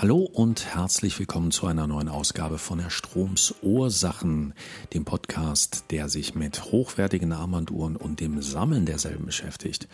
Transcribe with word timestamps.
Hallo 0.00 0.18
und 0.18 0.76
herzlich 0.76 1.18
willkommen 1.18 1.50
zu 1.50 1.66
einer 1.66 1.88
neuen 1.88 2.08
Ausgabe 2.08 2.58
von 2.58 2.78
der 2.78 2.88
Stromsursachen, 2.88 4.54
dem 4.94 5.04
Podcast, 5.04 5.86
der 5.90 6.08
sich 6.08 6.36
mit 6.36 6.66
hochwertigen 6.70 7.32
Armbanduhren 7.32 7.96
und 7.96 8.20
dem 8.20 8.40
Sammeln 8.40 8.86
derselben 8.86 9.26
beschäftigt. 9.26 9.88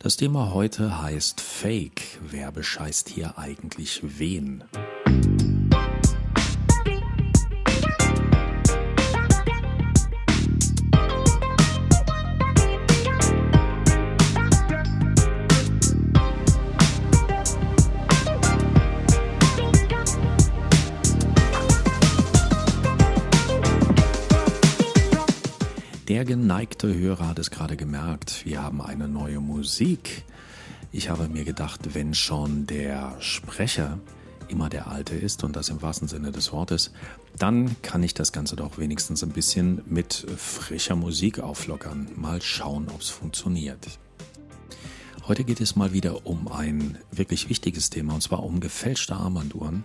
Das 0.00 0.16
Thema 0.16 0.52
heute 0.52 1.00
heißt 1.00 1.40
Fake. 1.40 2.18
Wer 2.20 2.50
bescheißt 2.50 3.08
hier 3.08 3.38
eigentlich 3.38 4.00
wen? 4.02 4.64
Der 26.24 26.36
geneigte 26.36 26.94
Hörer 26.94 27.28
hat 27.28 27.38
es 27.38 27.50
gerade 27.50 27.76
gemerkt, 27.76 28.46
wir 28.46 28.62
haben 28.62 28.80
eine 28.80 29.08
neue 29.08 29.40
Musik. 29.40 30.24
Ich 30.90 31.10
habe 31.10 31.28
mir 31.28 31.44
gedacht, 31.44 31.94
wenn 31.94 32.14
schon 32.14 32.66
der 32.66 33.14
Sprecher 33.20 33.98
immer 34.48 34.70
der 34.70 34.86
alte 34.86 35.16
ist 35.16 35.44
und 35.44 35.54
das 35.54 35.68
im 35.68 35.82
wahrsten 35.82 36.08
Sinne 36.08 36.32
des 36.32 36.50
Wortes, 36.50 36.92
dann 37.38 37.76
kann 37.82 38.02
ich 38.02 38.14
das 38.14 38.32
Ganze 38.32 38.56
doch 38.56 38.78
wenigstens 38.78 39.22
ein 39.22 39.32
bisschen 39.32 39.82
mit 39.84 40.26
frischer 40.38 40.96
Musik 40.96 41.40
auflockern. 41.40 42.08
Mal 42.16 42.40
schauen, 42.40 42.88
ob 42.88 43.02
es 43.02 43.10
funktioniert. 43.10 43.86
Heute 45.28 45.44
geht 45.44 45.60
es 45.60 45.76
mal 45.76 45.92
wieder 45.92 46.26
um 46.26 46.48
ein 46.48 46.96
wirklich 47.12 47.50
wichtiges 47.50 47.90
Thema 47.90 48.14
und 48.14 48.22
zwar 48.22 48.44
um 48.44 48.60
gefälschte 48.60 49.14
Armbanduhren. 49.14 49.84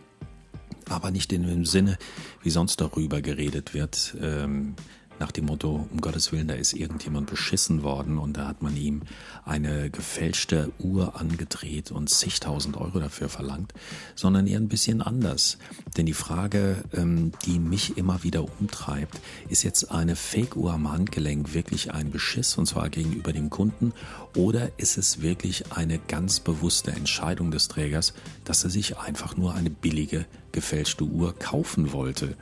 Aber 0.88 1.12
nicht 1.12 1.34
in 1.34 1.46
dem 1.46 1.66
Sinne, 1.66 1.98
wie 2.44 2.50
sonst 2.50 2.80
darüber 2.80 3.22
geredet 3.22 3.74
wird, 3.74 4.16
ähm, 4.22 4.76
nach 5.20 5.32
dem 5.32 5.46
Motto, 5.46 5.88
um 5.92 6.02
Gottes 6.02 6.32
Willen, 6.32 6.48
da 6.48 6.54
ist 6.54 6.74
irgendjemand 6.74 7.30
beschissen 7.30 7.84
worden 7.84 8.18
und 8.18 8.38
da 8.38 8.48
hat 8.48 8.62
man 8.62 8.76
ihm 8.76 9.02
eine 9.46 9.90
gefälschte 9.90 10.72
Uhr 10.80 11.20
angedreht 11.20 11.92
und 11.92 12.10
zigtausend 12.10 12.78
Euro 12.78 13.00
dafür 13.00 13.30
verlangt, 13.30 13.74
sondern 14.16 14.48
eher 14.48 14.60
ein 14.60 14.70
bisschen 14.70 15.02
anders. 15.02 15.58
Denn 15.98 16.06
die 16.06 16.14
Frage, 16.14 16.84
ähm, 16.94 17.32
die 17.46 17.60
mich 17.60 17.98
immer 17.98 18.24
wieder 18.24 18.44
umtreibt, 18.60 19.20
ist 19.50 19.64
jetzt 19.64 19.92
eine 19.92 20.16
Fake-Uhr 20.16 20.74
am 20.74 20.92
Handgelenk 20.92 21.54
wirklich 21.54 21.94
ein 21.94 22.12
Beschiss 22.12 22.58
und 22.58 22.66
zwar 22.66 22.90
gegenüber 22.90 23.34
dem 23.34 23.50
Kunden 23.50 23.94
oder 24.36 24.72
ist 24.78 24.98
es 24.98 25.22
wirklich 25.22 25.72
eine 25.72 26.00
ganz 26.00 26.40
bewusste 26.40 26.92
Entscheidung 26.92 27.52
des 27.52 27.68
Trägers, 27.68 28.14
dass 28.46 28.64
er 28.64 28.70
sich 28.70 28.98
einfach 28.98 29.36
nur 29.36 29.54
eine 29.56 29.70
billige 29.70 30.26
gefälschte 30.52 31.04
Uhr 31.04 31.38
kaufen 31.38 31.92
wollte 31.92 32.36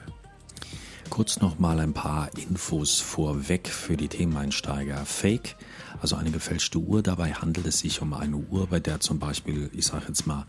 Kurz 1.10 1.40
noch 1.40 1.58
mal 1.58 1.80
ein 1.80 1.94
paar 1.94 2.30
Infos 2.38 3.00
vorweg 3.00 3.68
für 3.68 3.98
die 3.98 4.08
Themeneinsteiger. 4.08 5.04
Fake, 5.06 5.56
also 6.02 6.16
eine 6.16 6.32
gefälschte 6.32 6.80
Uhr. 6.80 7.02
Dabei 7.02 7.34
handelt 7.34 7.66
es 7.68 7.80
sich 7.80 8.02
um 8.02 8.14
eine 8.14 8.38
Uhr, 8.38 8.68
bei 8.68 8.80
der 8.80 9.00
zum 9.00 9.20
Beispiel, 9.20 9.70
ich 9.74 9.88
sage 9.88 10.06
jetzt 10.08 10.28
mal, 10.28 10.46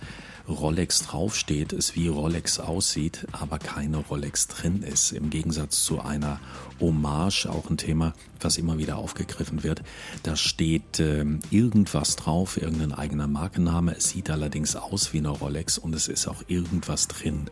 Rolex 0.49 1.03
draufsteht, 1.03 1.73
es 1.73 1.95
wie 1.95 2.09
Rolex 2.09 2.59
aussieht, 2.59 3.27
aber 3.33 3.59
keine 3.59 3.99
Rolex 3.99 4.47
drin 4.47 4.83
ist. 4.83 5.13
Im 5.13 5.31
Gegensatz 5.31 5.85
zu 5.85 6.01
einer 6.01 6.41
Hommage, 6.81 7.47
auch 7.47 7.69
ein 7.69 7.77
Thema, 7.77 8.15
was 8.41 8.57
immer 8.57 8.79
wieder 8.79 8.97
aufgegriffen 8.97 9.63
wird. 9.63 9.83
Da 10.23 10.37
steht 10.37 11.01
äh, 11.01 11.25
irgendwas 11.51 12.17
drauf, 12.17 12.61
irgendein 12.61 12.93
eigener 12.93 13.27
Markenname. 13.27 13.97
Es 13.97 14.11
sieht 14.11 14.31
allerdings 14.31 14.77
aus 14.77 15.13
wie 15.13 15.19
eine 15.19 15.31
Rolex 15.31 15.77
und 15.79 15.95
es 15.95 16.09
ist 16.09 16.29
auch 16.29 16.43
irgendwas 16.47 17.09
drin. 17.09 17.51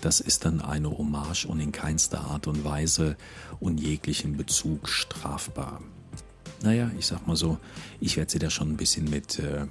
Das 0.00 0.20
ist 0.20 0.44
dann 0.44 0.60
eine 0.60 0.90
Hommage 0.90 1.46
und 1.46 1.58
in 1.58 1.72
keinster 1.72 2.20
Art 2.20 2.46
und 2.46 2.64
Weise 2.64 3.16
und 3.60 3.78
jeglichen 3.78 4.36
Bezug 4.36 4.88
strafbar. 4.88 5.80
Naja, 6.62 6.90
ich 6.98 7.06
sag 7.06 7.26
mal 7.26 7.36
so, 7.36 7.58
ich 8.00 8.16
werde 8.16 8.30
sie 8.32 8.38
da 8.38 8.50
schon 8.50 8.70
ein 8.70 8.76
bisschen 8.76 9.08
mit 9.08 9.38
äh, 9.38 9.66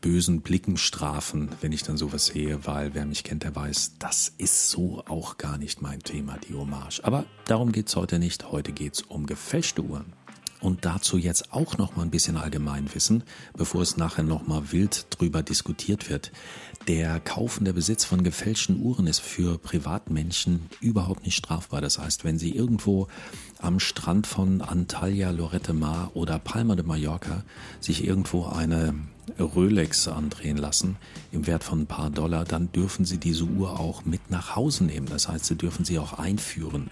bösen 0.00 0.42
Blicken 0.42 0.76
strafen, 0.76 1.48
wenn 1.62 1.72
ich 1.72 1.82
dann 1.82 1.96
sowas 1.96 2.26
sehe, 2.26 2.66
weil 2.66 2.94
wer 2.94 3.06
mich 3.06 3.24
kennt, 3.24 3.42
der 3.42 3.56
weiß, 3.56 3.94
das 3.98 4.32
ist 4.36 4.68
so 4.68 5.02
auch 5.08 5.38
gar 5.38 5.56
nicht 5.56 5.80
mein 5.80 6.00
Thema, 6.00 6.36
die 6.36 6.54
Hommage. 6.54 7.00
Aber 7.02 7.24
darum 7.46 7.72
geht's 7.72 7.96
heute 7.96 8.18
nicht. 8.18 8.52
Heute 8.52 8.72
geht's 8.72 9.00
um 9.00 9.24
gefälschte 9.24 9.82
Uhren. 9.82 10.12
Und 10.60 10.84
dazu 10.86 11.18
jetzt 11.18 11.52
auch 11.52 11.76
noch 11.76 11.96
mal 11.96 12.02
ein 12.02 12.10
bisschen 12.10 12.36
Allgemeinwissen, 12.38 13.24
bevor 13.54 13.82
es 13.82 13.98
nachher 13.98 14.24
noch 14.24 14.46
mal 14.46 14.72
wild 14.72 15.06
drüber 15.10 15.42
diskutiert 15.42 16.08
wird. 16.08 16.32
Der 16.86 17.20
Kauf 17.20 17.58
und 17.58 17.64
der 17.64 17.72
Besitz 17.72 18.04
von 18.04 18.22
gefälschten 18.22 18.80
Uhren 18.82 19.06
ist 19.06 19.20
für 19.20 19.58
Privatmenschen 19.58 20.68
überhaupt 20.80 21.24
nicht 21.24 21.36
strafbar. 21.36 21.80
Das 21.80 21.98
heißt, 21.98 22.24
wenn 22.24 22.38
Sie 22.38 22.54
irgendwo 22.54 23.08
am 23.64 23.80
Strand 23.80 24.26
von 24.26 24.60
Antalya, 24.60 25.30
Lorette 25.30 25.72
Mar 25.72 26.10
oder 26.14 26.38
Palma 26.38 26.76
de 26.76 26.84
Mallorca 26.84 27.42
sich 27.80 28.04
irgendwo 28.04 28.46
eine 28.46 28.94
Rolex 29.40 30.06
andrehen 30.06 30.58
lassen 30.58 30.96
im 31.32 31.46
Wert 31.46 31.64
von 31.64 31.80
ein 31.80 31.86
paar 31.86 32.10
Dollar, 32.10 32.44
dann 32.44 32.70
dürfen 32.72 33.06
Sie 33.06 33.18
diese 33.18 33.44
Uhr 33.44 33.80
auch 33.80 34.04
mit 34.04 34.30
nach 34.30 34.54
Hause 34.54 34.84
nehmen. 34.84 35.06
Das 35.06 35.28
heißt, 35.28 35.46
Sie 35.46 35.56
dürfen 35.56 35.84
sie 35.84 35.98
auch 35.98 36.18
einführen. 36.18 36.90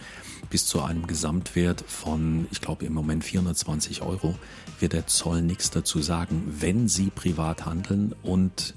Bis 0.48 0.66
zu 0.66 0.82
einem 0.82 1.06
Gesamtwert 1.06 1.84
von, 1.86 2.46
ich 2.50 2.60
glaube 2.60 2.86
im 2.86 2.94
Moment 2.94 3.22
420 3.24 4.02
Euro, 4.02 4.34
wird 4.80 4.94
der 4.94 5.06
Zoll 5.06 5.42
nichts 5.42 5.70
dazu 5.70 6.00
sagen, 6.00 6.56
wenn 6.58 6.88
Sie 6.88 7.10
privat 7.10 7.66
handeln 7.66 8.14
und 8.22 8.74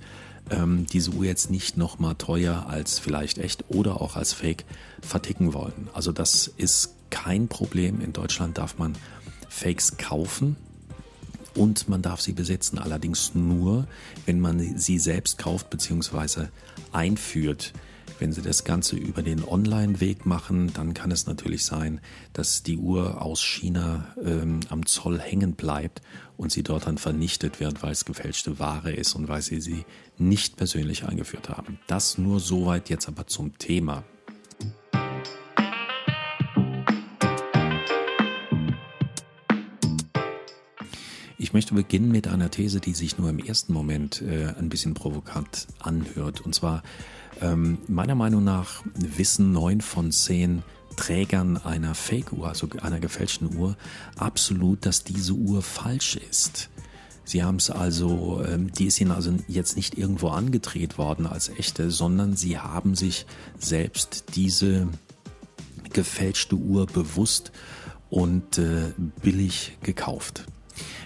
ähm, 0.51 0.85
diese 0.85 1.11
Uhr 1.11 1.25
jetzt 1.25 1.50
nicht 1.50 1.78
nochmal 1.78 2.16
teuer 2.16 2.66
als 2.67 3.00
vielleicht 3.00 3.38
echt 3.38 3.66
oder 3.69 4.01
auch 4.01 4.16
als 4.16 4.34
Fake 4.34 4.66
verticken 5.01 5.53
wollen. 5.53 5.89
Also 5.94 6.11
das 6.11 6.47
ist 6.47 6.94
kein 7.09 7.47
Problem. 7.47 8.01
In 8.01 8.13
Deutschland 8.13 8.57
darf 8.57 8.77
man 8.77 8.93
Fakes 9.49 9.97
kaufen 9.97 10.55
und 11.55 11.88
man 11.89 12.01
darf 12.01 12.21
sie 12.21 12.33
besitzen. 12.33 12.77
Allerdings 12.77 13.33
nur, 13.33 13.88
wenn 14.25 14.39
man 14.39 14.77
sie 14.77 14.99
selbst 14.99 15.38
kauft 15.38 15.69
bzw. 15.69 16.47
einführt. 16.91 17.73
Wenn 18.17 18.31
Sie 18.31 18.41
das 18.41 18.63
Ganze 18.63 18.95
über 18.95 19.21
den 19.21 19.43
Online-Weg 19.43 20.25
machen, 20.25 20.71
dann 20.73 20.93
kann 20.93 21.11
es 21.11 21.25
natürlich 21.25 21.66
sein, 21.66 21.99
dass 22.31 22.63
die 22.63 22.77
Uhr 22.77 23.22
aus 23.22 23.43
China 23.43 24.07
ähm, 24.23 24.61
am 24.69 24.85
Zoll 24.85 25.19
hängen 25.19 25.55
bleibt 25.55 26.01
und 26.37 26.49
sie 26.49 26.63
dort 26.63 26.87
dann 26.87 26.97
vernichtet 26.97 27.59
wird, 27.59 27.83
weil 27.83 27.91
es 27.91 28.05
gefälschte 28.05 28.57
Ware 28.57 28.93
ist 28.93 29.16
und 29.16 29.27
weil 29.27 29.41
Sie 29.41 29.59
sie 29.59 29.83
nicht 30.17 30.55
persönlich 30.55 31.03
eingeführt 31.03 31.49
haben. 31.49 31.79
Das 31.87 32.17
nur 32.17 32.39
soweit 32.39 32.89
jetzt 32.89 33.09
aber 33.09 33.27
zum 33.27 33.57
Thema. 33.57 34.05
Möchte 41.55 41.73
beginnen 41.73 42.11
mit 42.11 42.27
einer 42.27 42.51
These, 42.51 42.81
die 42.81 42.93
sich 42.93 43.17
nur 43.17 43.29
im 43.29 43.39
ersten 43.39 43.71
Moment 43.71 44.21
äh, 44.21 44.53
ein 44.59 44.67
bisschen 44.67 44.93
provokant 44.93 45.67
anhört. 45.79 46.41
Und 46.41 46.53
zwar 46.53 46.83
ähm, 47.39 47.77
meiner 47.88 48.13
Meinung 48.13 48.43
nach 48.43 48.83
wissen 48.93 49.53
neun 49.53 49.79
von 49.79 50.11
zehn 50.11 50.63
Trägern 50.97 51.55
einer 51.55 51.95
Fake-Uhr, 51.95 52.49
also 52.49 52.67
einer 52.81 52.99
gefälschten 52.99 53.55
Uhr, 53.55 53.77
absolut, 54.17 54.85
dass 54.85 55.05
diese 55.05 55.31
Uhr 55.31 55.61
falsch 55.61 56.17
ist. 56.29 56.69
Sie 57.23 57.41
haben 57.41 57.55
es 57.55 57.69
also, 57.69 58.43
ähm, 58.45 58.73
die 58.73 58.87
ist 58.87 58.99
ihnen 58.99 59.11
also 59.11 59.33
jetzt 59.47 59.77
nicht 59.77 59.97
irgendwo 59.97 60.27
angedreht 60.27 60.97
worden 60.97 61.25
als 61.25 61.47
echte, 61.47 61.89
sondern 61.89 62.35
sie 62.35 62.59
haben 62.59 62.95
sich 62.95 63.25
selbst 63.57 64.35
diese 64.35 64.89
gefälschte 65.93 66.57
Uhr 66.57 66.85
bewusst 66.85 67.53
und 68.09 68.57
äh, 68.57 68.91
billig 69.23 69.77
gekauft. 69.83 70.47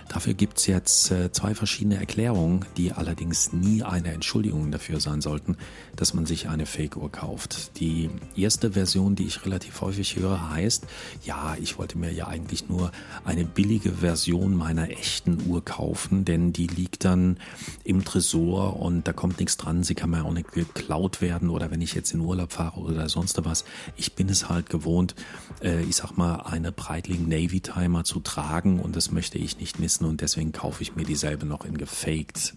Dafür 0.10 0.34
gibt's 0.34 0.66
jetzt 0.66 1.12
äh, 1.12 1.32
zwei 1.32 1.54
verschiedene 1.54 1.98
Erklärungen, 1.98 2.66
die 2.78 2.92
allerdings 2.92 3.54
nie 3.54 3.84
eine 3.84 4.12
Entschuldigung 4.12 4.72
dafür 4.72 5.00
sein 5.00 5.22
sollten, 5.22 5.56
dass 5.96 6.16
man 6.16 6.26
sich 6.26 6.50
eine 6.50 6.66
Fake-Uhr 6.66 7.12
kauft. 7.12 7.80
Die 7.80 8.10
erste 8.36 8.72
Version, 8.72 9.16
die 9.16 9.26
ich 9.26 9.46
relativ 9.46 9.80
häufig 9.82 10.16
höre, 10.16 10.50
heißt, 10.50 10.88
ja, 11.26 11.56
ich 11.62 11.78
wollte 11.78 11.98
mir 11.98 12.12
ja 12.12 12.28
eigentlich 12.28 12.70
nur 12.70 12.92
eine 13.24 13.46
billige 13.46 13.92
Version 13.92 14.56
meiner 14.56 14.90
echten 14.90 15.48
Uhr 15.48 15.64
kaufen, 15.64 16.26
denn 16.26 16.54
die 16.54 16.68
liegt 16.68 17.06
dann 17.06 17.38
im 17.84 18.04
Tresor 18.04 18.80
und 18.80 19.08
da 19.08 19.14
kommt 19.14 19.40
nichts 19.40 19.58
dran, 19.58 19.84
sie 19.84 19.94
kann 19.94 20.10
mir 20.10 20.26
auch 20.26 20.34
nicht 20.34 20.52
geklaut 20.54 21.22
werden 21.22 21.50
oder 21.50 21.70
wenn 21.70 21.82
ich 21.82 21.94
jetzt 21.94 22.14
in 22.14 22.22
Urlaub 22.22 22.52
fahre 22.52 22.80
oder 22.80 23.10
sonst 23.10 23.40
was. 23.46 23.64
Ich 23.96 24.14
bin 24.16 24.28
es 24.28 24.50
halt 24.50 24.70
gewohnt, 24.70 25.14
äh, 25.62 25.84
ich 25.84 25.98
sag 25.98 26.18
mal, 26.18 26.38
eine 26.38 26.72
Breitling 26.72 27.28
Navy 27.28 27.62
Timer 27.62 28.04
zu 28.04 28.20
tragen 28.22 28.80
und 28.80 28.96
das 28.96 29.12
möchte 29.12 29.38
ich 29.38 29.59
nicht 29.60 29.80
missen 29.80 30.06
und 30.06 30.22
deswegen 30.22 30.52
kaufe 30.52 30.82
ich 30.82 30.96
mir 30.96 31.06
dieselbe 31.06 31.46
noch 31.46 31.66
in 31.66 31.78
gefaked. 31.78 32.56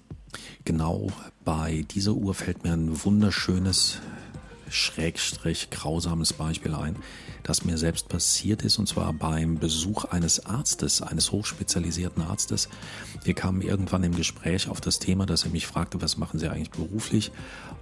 Genau 0.64 1.08
bei 1.44 1.84
dieser 1.90 2.12
Uhr 2.12 2.34
fällt 2.34 2.64
mir 2.64 2.72
ein 2.72 3.04
wunderschönes 3.04 3.98
schrägstrich 4.72 5.70
grausames 5.70 6.32
Beispiel 6.32 6.74
ein, 6.74 6.96
das 7.42 7.64
mir 7.64 7.78
selbst 7.78 8.08
passiert 8.08 8.62
ist, 8.62 8.78
und 8.78 8.88
zwar 8.88 9.12
beim 9.12 9.58
Besuch 9.58 10.04
eines 10.06 10.46
Arztes, 10.46 11.02
eines 11.02 11.32
hochspezialisierten 11.32 12.22
Arztes. 12.22 12.68
Wir 13.24 13.34
kamen 13.34 13.62
irgendwann 13.62 14.04
im 14.04 14.14
Gespräch 14.14 14.68
auf 14.68 14.80
das 14.80 14.98
Thema, 14.98 15.26
dass 15.26 15.44
er 15.44 15.50
mich 15.50 15.66
fragte, 15.66 16.00
was 16.00 16.16
machen 16.16 16.38
Sie 16.38 16.48
eigentlich 16.48 16.70
beruflich? 16.70 17.32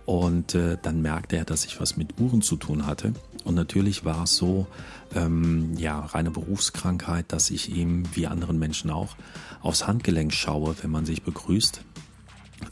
Und 0.07 0.55
äh, 0.55 0.77
dann 0.83 1.03
merkte 1.03 1.37
er, 1.37 1.45
dass 1.45 1.65
ich 1.65 1.81
was 1.81 1.97
mit 1.97 2.19
Uhren 2.19 2.43
zu 2.43 2.57
tun 2.57 2.87
hatte. 2.87 3.13
Und 3.45 3.55
natürlich 3.55 4.05
war 4.05 4.25
es 4.25 4.37
so, 4.37 4.67
ähm, 5.15 5.75
ja, 5.77 6.01
reine 6.01 6.31
Berufskrankheit, 6.31 7.33
dass 7.33 7.51
ich 7.51 7.75
ihm, 7.75 8.05
wie 8.15 8.27
anderen 8.27 8.59
Menschen 8.59 8.91
auch, 8.91 9.17
aufs 9.63 9.87
Handgelenk 9.87 10.33
schaue, 10.33 10.75
wenn 10.83 10.91
man 10.91 11.07
sich 11.07 11.23
begrüßt. 11.23 11.83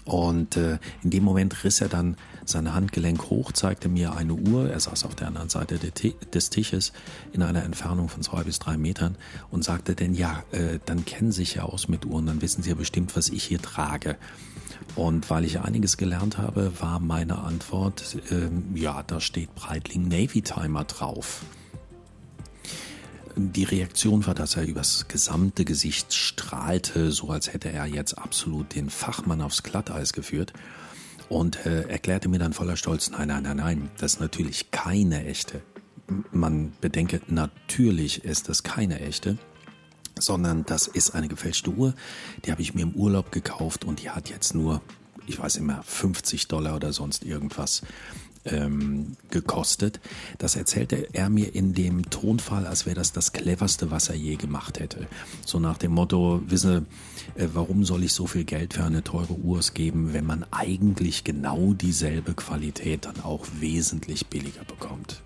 Und 0.04 0.56
äh, 0.56 0.78
in 1.02 1.10
dem 1.10 1.24
Moment 1.24 1.64
riss 1.64 1.80
er 1.80 1.88
dann 1.88 2.16
sein 2.48 2.74
Handgelenk 2.74 3.30
hoch, 3.30 3.52
zeigte 3.52 3.88
mir 3.88 4.14
eine 4.14 4.34
Uhr. 4.34 4.70
Er 4.70 4.80
saß 4.80 5.04
auf 5.04 5.14
der 5.14 5.28
anderen 5.28 5.48
Seite 5.48 5.78
des 5.78 6.50
Tisches 6.50 6.92
in 7.32 7.42
einer 7.42 7.62
Entfernung 7.62 8.08
von 8.08 8.22
zwei 8.22 8.42
bis 8.44 8.58
drei 8.58 8.76
Metern 8.76 9.16
und 9.50 9.64
sagte 9.64 9.94
denn, 9.94 10.14
ja, 10.14 10.42
äh, 10.52 10.78
dann 10.86 11.04
kennen 11.04 11.32
Sie 11.32 11.38
sich 11.38 11.56
ja 11.56 11.62
aus 11.64 11.88
mit 11.88 12.06
Uhren, 12.06 12.26
dann 12.26 12.42
wissen 12.42 12.62
Sie 12.62 12.70
ja 12.70 12.74
bestimmt, 12.74 13.16
was 13.16 13.28
ich 13.28 13.44
hier 13.44 13.60
trage. 13.60 14.16
Und 14.96 15.30
weil 15.30 15.44
ich 15.44 15.60
einiges 15.60 15.96
gelernt 15.96 16.38
habe, 16.38 16.72
war 16.80 16.98
meine 16.98 17.38
Antwort, 17.38 18.16
äh, 18.30 18.48
ja, 18.74 19.02
da 19.02 19.20
steht 19.20 19.54
Breitling 19.54 20.08
Navy 20.08 20.42
Timer 20.42 20.84
drauf. 20.84 21.42
Die 23.36 23.64
Reaktion 23.64 24.26
war, 24.26 24.34
dass 24.34 24.56
er 24.56 24.64
übers 24.64 25.06
gesamte 25.06 25.64
Gesicht 25.64 26.12
strahlte, 26.12 27.12
so 27.12 27.30
als 27.30 27.52
hätte 27.52 27.70
er 27.70 27.86
jetzt 27.86 28.18
absolut 28.18 28.74
den 28.74 28.90
Fachmann 28.90 29.42
aufs 29.42 29.62
Glatteis 29.62 30.12
geführt 30.12 30.52
und 31.28 31.64
äh, 31.66 31.82
erklärte 31.82 32.28
mir 32.28 32.38
dann 32.38 32.52
voller 32.52 32.76
Stolz, 32.76 33.10
nein, 33.10 33.28
nein, 33.28 33.42
nein, 33.42 33.56
nein, 33.56 33.90
das 33.98 34.14
ist 34.14 34.20
natürlich 34.20 34.70
keine 34.70 35.24
echte. 35.26 35.62
Man 36.32 36.72
bedenke, 36.80 37.20
natürlich 37.28 38.24
ist 38.24 38.48
das 38.48 38.62
keine 38.62 39.00
echte, 39.00 39.36
sondern 40.18 40.64
das 40.64 40.86
ist 40.86 41.14
eine 41.14 41.28
gefälschte 41.28 41.70
Uhr, 41.70 41.94
die 42.44 42.50
habe 42.50 42.62
ich 42.62 42.74
mir 42.74 42.82
im 42.82 42.92
Urlaub 42.92 43.30
gekauft 43.30 43.84
und 43.84 44.02
die 44.02 44.10
hat 44.10 44.30
jetzt 44.30 44.54
nur, 44.54 44.80
ich 45.26 45.38
weiß 45.38 45.56
immer, 45.56 45.82
50 45.82 46.48
Dollar 46.48 46.76
oder 46.76 46.92
sonst 46.92 47.24
irgendwas 47.24 47.82
ähm, 48.50 49.16
gekostet. 49.30 50.00
Das 50.38 50.56
erzählte 50.56 51.08
er 51.12 51.28
mir 51.30 51.54
in 51.54 51.74
dem 51.74 52.10
Tonfall, 52.10 52.66
als 52.66 52.86
wäre 52.86 52.96
das 52.96 53.12
das 53.12 53.32
cleverste, 53.32 53.90
was 53.90 54.08
er 54.08 54.16
je 54.16 54.36
gemacht 54.36 54.80
hätte. 54.80 55.06
So 55.44 55.58
nach 55.58 55.78
dem 55.78 55.92
Motto, 55.92 56.42
wisse, 56.46 56.86
äh, 57.34 57.48
warum 57.52 57.84
soll 57.84 58.04
ich 58.04 58.12
so 58.12 58.26
viel 58.26 58.44
Geld 58.44 58.74
für 58.74 58.84
eine 58.84 59.04
teure 59.04 59.34
Uhr 59.34 59.58
geben, 59.74 60.12
wenn 60.12 60.24
man 60.24 60.44
eigentlich 60.50 61.24
genau 61.24 61.72
dieselbe 61.72 62.34
Qualität 62.34 63.06
dann 63.06 63.20
auch 63.22 63.44
wesentlich 63.60 64.28
billiger 64.28 64.64
bekommt. 64.64 65.22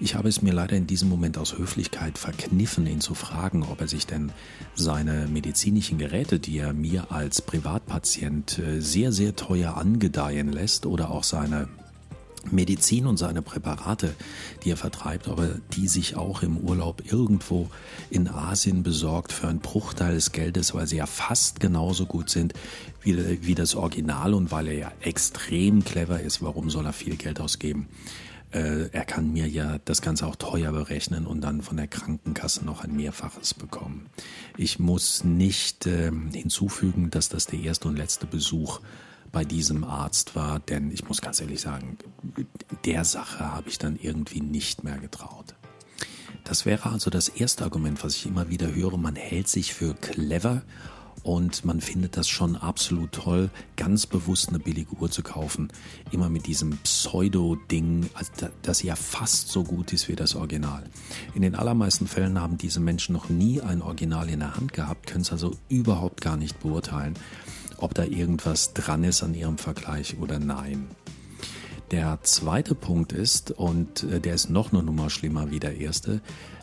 Ich 0.00 0.16
habe 0.16 0.28
es 0.28 0.42
mir 0.42 0.52
leider 0.52 0.76
in 0.76 0.86
diesem 0.86 1.08
Moment 1.08 1.38
aus 1.38 1.56
Höflichkeit 1.56 2.18
verkniffen, 2.18 2.86
ihn 2.86 3.00
zu 3.00 3.14
fragen, 3.14 3.62
ob 3.62 3.80
er 3.80 3.88
sich 3.88 4.06
denn 4.06 4.32
seine 4.74 5.28
medizinischen 5.28 5.98
Geräte, 5.98 6.40
die 6.40 6.58
er 6.58 6.72
mir 6.72 7.12
als 7.12 7.40
Privatpatient 7.40 8.58
äh, 8.58 8.80
sehr, 8.80 9.12
sehr 9.12 9.36
teuer 9.36 9.76
angedeihen 9.76 10.52
lässt, 10.52 10.86
oder 10.86 11.10
auch 11.10 11.24
seine 11.24 11.68
Medizin 12.50 13.06
und 13.06 13.16
seine 13.16 13.42
Präparate, 13.42 14.14
die 14.62 14.70
er 14.70 14.76
vertreibt, 14.76 15.28
aber 15.28 15.48
die 15.72 15.88
sich 15.88 16.16
auch 16.16 16.42
im 16.42 16.58
Urlaub 16.58 17.02
irgendwo 17.10 17.70
in 18.10 18.28
Asien 18.28 18.82
besorgt 18.82 19.32
für 19.32 19.48
einen 19.48 19.60
Bruchteil 19.60 20.14
des 20.14 20.32
Geldes, 20.32 20.74
weil 20.74 20.86
sie 20.86 20.96
ja 20.96 21.06
fast 21.06 21.60
genauso 21.60 22.06
gut 22.06 22.30
sind 22.30 22.54
wie, 23.02 23.46
wie 23.46 23.54
das 23.54 23.74
Original 23.74 24.34
und 24.34 24.50
weil 24.50 24.68
er 24.68 24.74
ja 24.74 24.92
extrem 25.00 25.84
clever 25.84 26.20
ist, 26.20 26.42
warum 26.42 26.70
soll 26.70 26.86
er 26.86 26.92
viel 26.92 27.16
Geld 27.16 27.40
ausgeben? 27.40 27.88
Äh, 28.54 28.88
er 28.92 29.04
kann 29.04 29.32
mir 29.32 29.48
ja 29.48 29.78
das 29.84 30.00
Ganze 30.00 30.26
auch 30.26 30.36
teuer 30.36 30.70
berechnen 30.70 31.26
und 31.26 31.40
dann 31.40 31.60
von 31.60 31.76
der 31.76 31.88
Krankenkasse 31.88 32.64
noch 32.64 32.84
ein 32.84 32.94
Mehrfaches 32.94 33.52
bekommen. 33.52 34.06
Ich 34.56 34.78
muss 34.78 35.24
nicht 35.24 35.86
äh, 35.86 36.12
hinzufügen, 36.32 37.10
dass 37.10 37.28
das 37.28 37.46
der 37.46 37.58
erste 37.58 37.88
und 37.88 37.96
letzte 37.96 38.26
Besuch 38.26 38.80
bei 39.34 39.44
diesem 39.44 39.82
Arzt 39.84 40.36
war, 40.36 40.60
denn 40.60 40.92
ich 40.92 41.08
muss 41.08 41.20
ganz 41.20 41.40
ehrlich 41.40 41.60
sagen, 41.60 41.98
der 42.84 43.04
Sache 43.04 43.52
habe 43.52 43.68
ich 43.68 43.78
dann 43.78 43.98
irgendwie 44.00 44.40
nicht 44.40 44.84
mehr 44.84 44.96
getraut. 44.96 45.56
Das 46.44 46.64
wäre 46.64 46.90
also 46.90 47.10
das 47.10 47.28
erste 47.28 47.64
Argument, 47.64 48.02
was 48.04 48.14
ich 48.16 48.26
immer 48.26 48.48
wieder 48.48 48.72
höre. 48.72 48.96
Man 48.96 49.16
hält 49.16 49.48
sich 49.48 49.74
für 49.74 49.94
clever 49.94 50.62
und 51.24 51.64
man 51.64 51.80
findet 51.80 52.16
das 52.16 52.28
schon 52.28 52.54
absolut 52.54 53.10
toll, 53.10 53.50
ganz 53.76 54.06
bewusst 54.06 54.50
eine 54.50 54.60
billige 54.60 54.94
Uhr 54.94 55.10
zu 55.10 55.22
kaufen. 55.22 55.68
Immer 56.12 56.28
mit 56.28 56.46
diesem 56.46 56.78
Pseudo-Ding, 56.78 58.08
das 58.62 58.82
ja 58.82 58.94
fast 58.94 59.48
so 59.48 59.64
gut 59.64 59.92
ist 59.92 60.06
wie 60.06 60.14
das 60.14 60.36
Original. 60.36 60.84
In 61.34 61.42
den 61.42 61.56
allermeisten 61.56 62.06
Fällen 62.06 62.40
haben 62.40 62.56
diese 62.56 62.78
Menschen 62.78 63.14
noch 63.14 63.30
nie 63.30 63.60
ein 63.60 63.82
Original 63.82 64.28
in 64.28 64.40
der 64.40 64.54
Hand 64.54 64.74
gehabt, 64.74 65.08
können 65.08 65.22
es 65.22 65.32
also 65.32 65.56
überhaupt 65.68 66.20
gar 66.20 66.36
nicht 66.36 66.60
beurteilen 66.60 67.14
ob 67.78 67.94
da 67.94 68.04
irgendwas 68.04 68.74
dran 68.74 69.04
ist 69.04 69.22
an 69.22 69.34
ihrem 69.34 69.58
Vergleich 69.58 70.16
oder 70.18 70.38
nein. 70.38 70.88
Der 71.90 72.18
zweite 72.22 72.74
Punkt 72.74 73.12
ist, 73.12 73.50
und 73.50 74.04
äh, 74.04 74.20
der 74.20 74.34
ist 74.34 74.50
noch 74.50 74.72
eine 74.72 74.82
Nummer 74.82 75.10
schlimmer 75.10 75.50
wie 75.50 75.60
der 75.60 75.76
erste, 75.76 76.22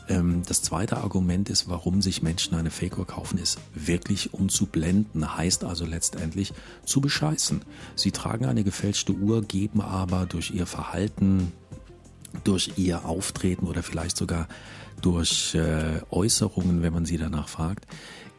ähm, 0.10 0.42
das 0.46 0.62
zweite 0.62 0.98
Argument 0.98 1.50
ist, 1.50 1.70
warum 1.70 2.02
sich 2.02 2.22
Menschen 2.22 2.56
eine 2.56 2.72
Fake-Uhr 2.72 3.08
kaufen, 3.08 3.38
ist 3.38 3.60
wirklich 3.74 4.34
um 4.34 4.50
zu 4.50 4.66
blenden, 4.66 5.38
heißt 5.38 5.64
also 5.64 5.86
letztendlich 5.86 6.54
zu 6.86 7.02
bescheißen. 7.02 7.62
Sie 7.96 8.12
tragen 8.12 8.46
eine 8.46 8.64
gefälschte 8.64 9.14
Uhr, 9.14 9.42
geben 9.42 9.82
aber 9.82 10.26
durch 10.26 10.52
ihr 10.52 10.66
Verhalten, 10.66 11.52
durch 12.44 12.74
ihr 12.78 13.06
Auftreten 13.06 13.68
oder 13.68 13.84
vielleicht 13.84 14.18
sogar 14.18 14.48
durch 15.02 15.56
äh, 15.56 16.02
Äußerungen, 16.12 16.82
wenn 16.82 16.94
man 16.94 17.06
sie 17.06 17.18
danach 17.18 17.48
fragt, 17.48 17.86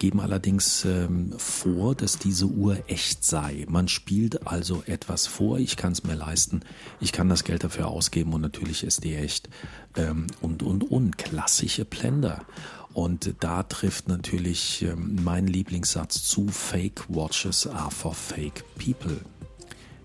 geben 0.03 0.19
allerdings 0.19 0.85
ähm, 0.85 1.33
vor, 1.39 1.95
dass 1.95 2.19
diese 2.19 2.47
Uhr 2.47 2.77
echt 2.89 3.25
sei. 3.25 3.65
Man 3.69 3.87
spielt 3.87 4.49
also 4.49 4.83
etwas 4.87 5.29
vor, 5.29 5.61
ich 5.61 5.77
kann 5.77 5.93
es 5.93 6.03
mir 6.03 6.17
leisten, 6.17 6.63
ich 6.99 7.13
kann 7.13 7.29
das 7.29 7.45
Geld 7.45 7.63
dafür 7.63 7.87
ausgeben 7.87 8.33
und 8.33 8.41
natürlich 8.41 8.83
ist 8.83 9.05
die 9.05 9.15
echt. 9.15 9.49
Ähm, 9.97 10.27
und, 10.41 10.65
und, 10.65 10.91
und, 10.91 11.19
klassische 11.19 11.85
Blender. 11.85 12.45
Und 12.93 13.33
da 13.39 13.63
trifft 13.63 14.09
natürlich 14.09 14.83
ähm, 14.83 15.21
mein 15.23 15.47
Lieblingssatz 15.47 16.25
zu, 16.25 16.49
Fake 16.49 17.05
Watches 17.09 17.69
are 17.69 17.93
for 17.93 18.13
fake 18.13 18.65
people. 18.75 19.21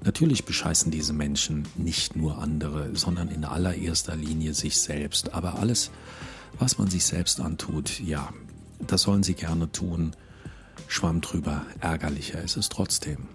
Natürlich 0.04 0.46
bescheißen 0.46 0.92
diese 0.92 1.14
Menschen 1.14 1.68
nicht 1.76 2.16
nur 2.16 2.38
andere, 2.38 2.96
sondern 2.96 3.30
in 3.30 3.46
allererster 3.46 4.16
Linie 4.16 4.54
sich 4.54 4.78
selbst. 4.80 5.34
Aber 5.34 5.58
alles, 5.58 5.90
was 6.60 6.78
man 6.78 6.88
sich 6.88 7.04
selbst 7.04 7.40
antut, 7.40 8.00
ja, 8.00 8.32
das 8.80 9.02
sollen 9.02 9.24
sie 9.24 9.34
gerne 9.34 9.72
tun. 9.72 10.16
Schwamm 10.88 11.22
drüber, 11.22 11.66
ärgerlicher 11.80 12.42
ist 12.42 12.58
es 12.58 12.70
trotzdem. 12.70 13.28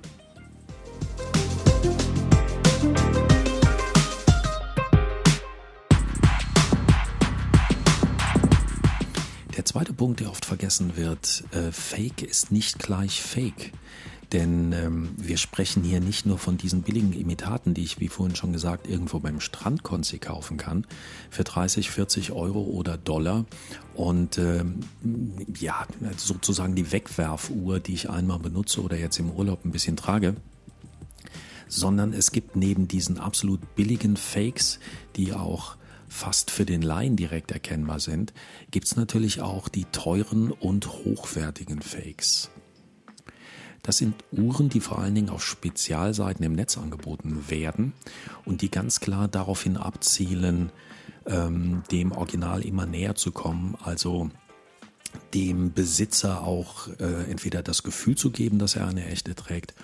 Der 9.57 9.67
zweite 9.67 9.93
Punkt, 9.93 10.21
der 10.21 10.31
oft 10.31 10.45
vergessen 10.45 10.97
wird, 10.97 11.45
äh, 11.53 11.73
Fake 11.73 12.23
ist 12.23 12.51
nicht 12.51 12.79
gleich 12.79 13.23
Fake. 13.23 13.73
Denn 14.33 14.73
ähm, 14.73 15.11
wir 15.19 15.37
sprechen 15.37 15.83
hier 15.83 16.01
nicht 16.01 16.25
nur 16.25 16.39
von 16.39 16.57
diesen 16.57 16.83
billigen 16.83 17.13
Imitaten, 17.13 17.75
die 17.75 17.83
ich, 17.83 18.01
wie 18.01 18.09
vorhin 18.09 18.35
schon 18.35 18.53
gesagt, 18.53 18.89
irgendwo 18.89 19.19
beim 19.19 19.41
Strandkonzi 19.41 20.19
kaufen 20.19 20.57
kann, 20.57 20.87
für 21.31 21.45
30, 21.45 21.91
40 21.91 22.33
Euro 22.33 22.63
oder 22.63 22.97
Dollar. 22.97 23.45
Und 23.95 24.39
ähm, 24.39 24.81
ja, 25.59 25.87
sozusagen 26.17 26.75
die 26.75 26.93
Wegwerfuhr, 26.93 27.79
die 27.79 27.95
ich 27.95 28.09
einmal 28.09 28.39
benutze 28.39 28.83
oder 28.83 28.97
jetzt 28.97 29.19
im 29.19 29.31
Urlaub 29.31 29.65
ein 29.65 29.73
bisschen 29.73 29.97
trage 29.97 30.37
sondern 31.73 32.13
es 32.13 32.33
gibt 32.33 32.55
neben 32.55 32.87
diesen 32.87 33.19
absolut 33.19 33.75
billigen 33.75 34.19
Fakes, 34.19 34.79
die 35.17 35.33
auch 35.33 35.77
fast 36.07 36.51
für 36.51 36.67
den 36.67 36.83
Laien 36.83 37.17
direkt 37.17 37.51
erkennbar 37.51 37.99
sind, 37.99 38.35
gibt 38.71 38.87
es 38.87 38.97
natürlich 38.97 39.41
auch 39.41 39.69
die 39.69 39.87
teuren 39.87 40.53
und 40.53 40.87
hochwertigen 40.87 41.81
Fakes. 41.81 42.51
Das 43.83 43.99
sind 43.99 44.15
Uhren, 44.31 44.69
die 44.69 44.81
vor 44.81 45.01
allen 45.01 45.15
Dingen 45.15 45.31
auf 45.31 45.45
Spezialseiten 45.45 46.45
im 46.45 46.53
Netz 46.53 46.79
angeboten 46.79 47.45
werden 47.49 47.93
und 48.45 48.63
die 48.63 48.71
ganz 48.71 49.01
klar 49.01 49.27
daraufhin 49.27 49.77
abzielen, 49.77 50.71
ähm, 51.27 51.83
dem 51.91 52.13
Original 52.13 52.65
immer 52.65 52.87
näher 52.87 53.17
zu 53.17 53.33
kommen, 53.33 53.77
also 53.83 54.31
dem 55.35 55.73
Besitzer 55.73 56.43
auch 56.43 56.89
äh, 57.01 57.31
entweder 57.31 57.63
das 57.63 57.83
Gefühl 57.83 58.17
zu 58.17 58.31
geben, 58.31 58.59
dass 58.59 58.77
er 58.77 58.87
eine 58.87 59.07
echte 59.07 59.35
trägt 59.35 59.75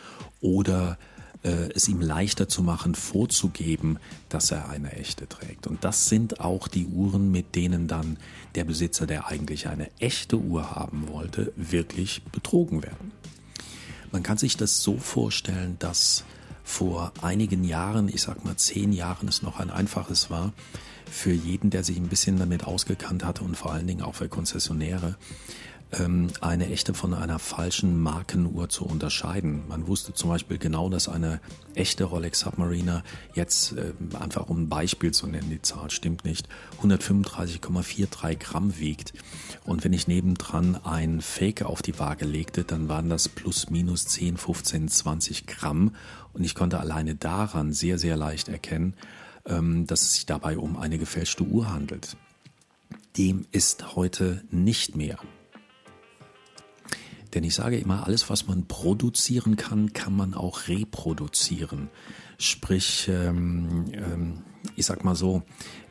oder 0.40 0.97
äh, 1.43 1.71
es 1.75 1.88
ihm 1.88 2.00
leichter 2.00 2.49
zu 2.49 2.62
machen, 2.62 2.95
vorzugeben, 2.95 3.99
dass 4.28 4.50
er 4.50 4.69
eine 4.69 4.93
echte 4.93 5.28
trägt. 5.28 5.67
Und 5.67 5.85
das 5.85 6.09
sind 6.09 6.40
auch 6.40 6.69
die 6.69 6.87
Uhren, 6.87 7.31
mit 7.31 7.55
denen 7.55 7.88
dann 7.88 8.17
der 8.55 8.64
Besitzer, 8.64 9.07
der 9.07 9.26
eigentlich 9.26 9.69
eine 9.69 9.90
echte 9.99 10.37
Uhr 10.37 10.71
haben 10.71 11.09
wollte, 11.09 11.52
wirklich 11.57 12.23
betrogen 12.25 12.83
werden. 12.83 13.12
Man 14.12 14.23
kann 14.23 14.38
sich 14.38 14.57
das 14.57 14.83
so 14.83 14.97
vorstellen, 14.97 15.77
dass 15.79 16.25
vor 16.65 17.12
einigen 17.23 17.65
Jahren, 17.65 18.09
ich 18.09 18.23
sag 18.23 18.45
mal 18.45 18.57
zehn 18.57 18.93
Jahren, 18.93 19.29
es 19.29 19.43
noch 19.43 19.59
ein 19.59 19.71
einfaches 19.71 20.31
war, 20.31 20.53
für 21.11 21.33
jeden, 21.33 21.71
der 21.71 21.85
sich 21.85 21.97
ein 21.97 22.09
bisschen 22.09 22.38
damit 22.38 22.65
ausgekannt 22.65 23.25
hatte 23.25 23.43
und 23.43 23.57
vor 23.57 23.73
allen 23.73 23.87
Dingen 23.87 24.03
auch 24.03 24.15
für 24.15 24.29
Konzessionäre, 24.29 25.17
eine 25.90 26.68
echte 26.68 26.92
von 26.92 27.14
einer 27.14 27.38
falschen 27.38 27.99
Markenuhr 27.99 28.68
zu 28.68 28.85
unterscheiden. 28.85 29.62
Man 29.68 29.87
wusste 29.87 30.12
zum 30.12 30.28
Beispiel 30.28 30.59
genau, 30.59 30.90
dass 30.90 31.09
eine 31.09 31.40
echte 31.75 32.04
Rolex 32.04 32.40
Submariner 32.40 33.02
jetzt, 33.35 33.73
äh, 33.73 33.95
einfach 34.18 34.49
um 34.49 34.64
ein 34.64 34.68
Beispiel 34.68 35.12
zu 35.12 35.26
nennen, 35.26 35.49
die 35.49 35.62
Zahl 35.62 35.90
stimmt 35.90 36.26
nicht, 36.26 36.47
135,43 36.83 38.38
Gramm 38.38 38.78
wiegt. 38.78 39.14
Und 39.64 39.83
wenn 39.83 39.95
ich 39.95 40.09
nebendran 40.09 40.76
ein 40.85 41.23
Fake 41.23 41.62
auf 41.62 41.80
die 41.80 41.99
Waage 41.99 42.26
legte, 42.26 42.64
dann 42.64 42.90
waren 42.90 43.09
das 43.09 43.30
plus 43.30 43.71
minus 43.71 44.04
10, 44.07 44.37
15, 44.37 44.88
20 44.88 45.47
Gramm. 45.47 45.95
Und 46.35 46.45
ich 46.45 46.54
konnte 46.54 46.80
alleine 46.80 47.14
daran 47.14 47.73
sehr, 47.73 47.99
sehr 47.99 48.18
leicht 48.18 48.49
erkennen, 48.49 48.92
ähm, 49.47 49.87
dass 49.87 50.02
es 50.02 50.14
sich 50.14 50.26
dabei 50.26 50.59
um 50.59 50.76
eine 50.76 50.99
gefälschte 50.99 51.45
Uhr 51.45 51.73
handelt. 51.73 52.18
Dem 53.16 53.47
ist 53.52 53.97
heute 53.97 54.42
nicht 54.50 54.95
mehr. 54.95 55.18
Denn 57.35 57.45
ich 57.45 57.55
sage 57.55 57.79
immer, 57.79 58.07
alles, 58.07 58.31
was 58.31 58.47
man 58.47 58.67
produzieren 58.67 59.57
kann, 59.57 59.93
kann 59.93 60.17
man 60.17 60.35
auch 60.35 60.69
reproduzieren. 60.69 61.89
Sprich, 62.39 63.09
ähm, 63.09 63.87
ähm, 63.93 64.43
ich 64.77 64.87
sag 64.87 65.05
mal 65.05 65.15
so, 65.15 65.43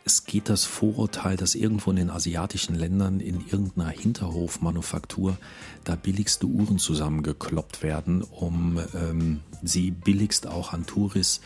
es 0.05 0.23
geht 0.23 0.47
das 0.47 0.63
Vorurteil, 0.63 1.35
dass 1.35 1.53
irgendwo 1.53 1.89
in 1.91 1.97
den 1.97 2.09
asiatischen 2.09 2.75
Ländern 2.75 3.19
in 3.19 3.45
irgendeiner 3.45 3.89
Hinterhofmanufaktur 3.89 5.37
da 5.83 5.95
billigste 5.95 6.47
Uhren 6.47 6.79
zusammengekloppt 6.79 7.83
werden, 7.83 8.23
um 8.23 8.79
ähm, 8.95 9.41
sie 9.61 9.91
billigst 9.91 10.47
auch 10.47 10.71
an 10.71 10.85
Touris 10.85 11.41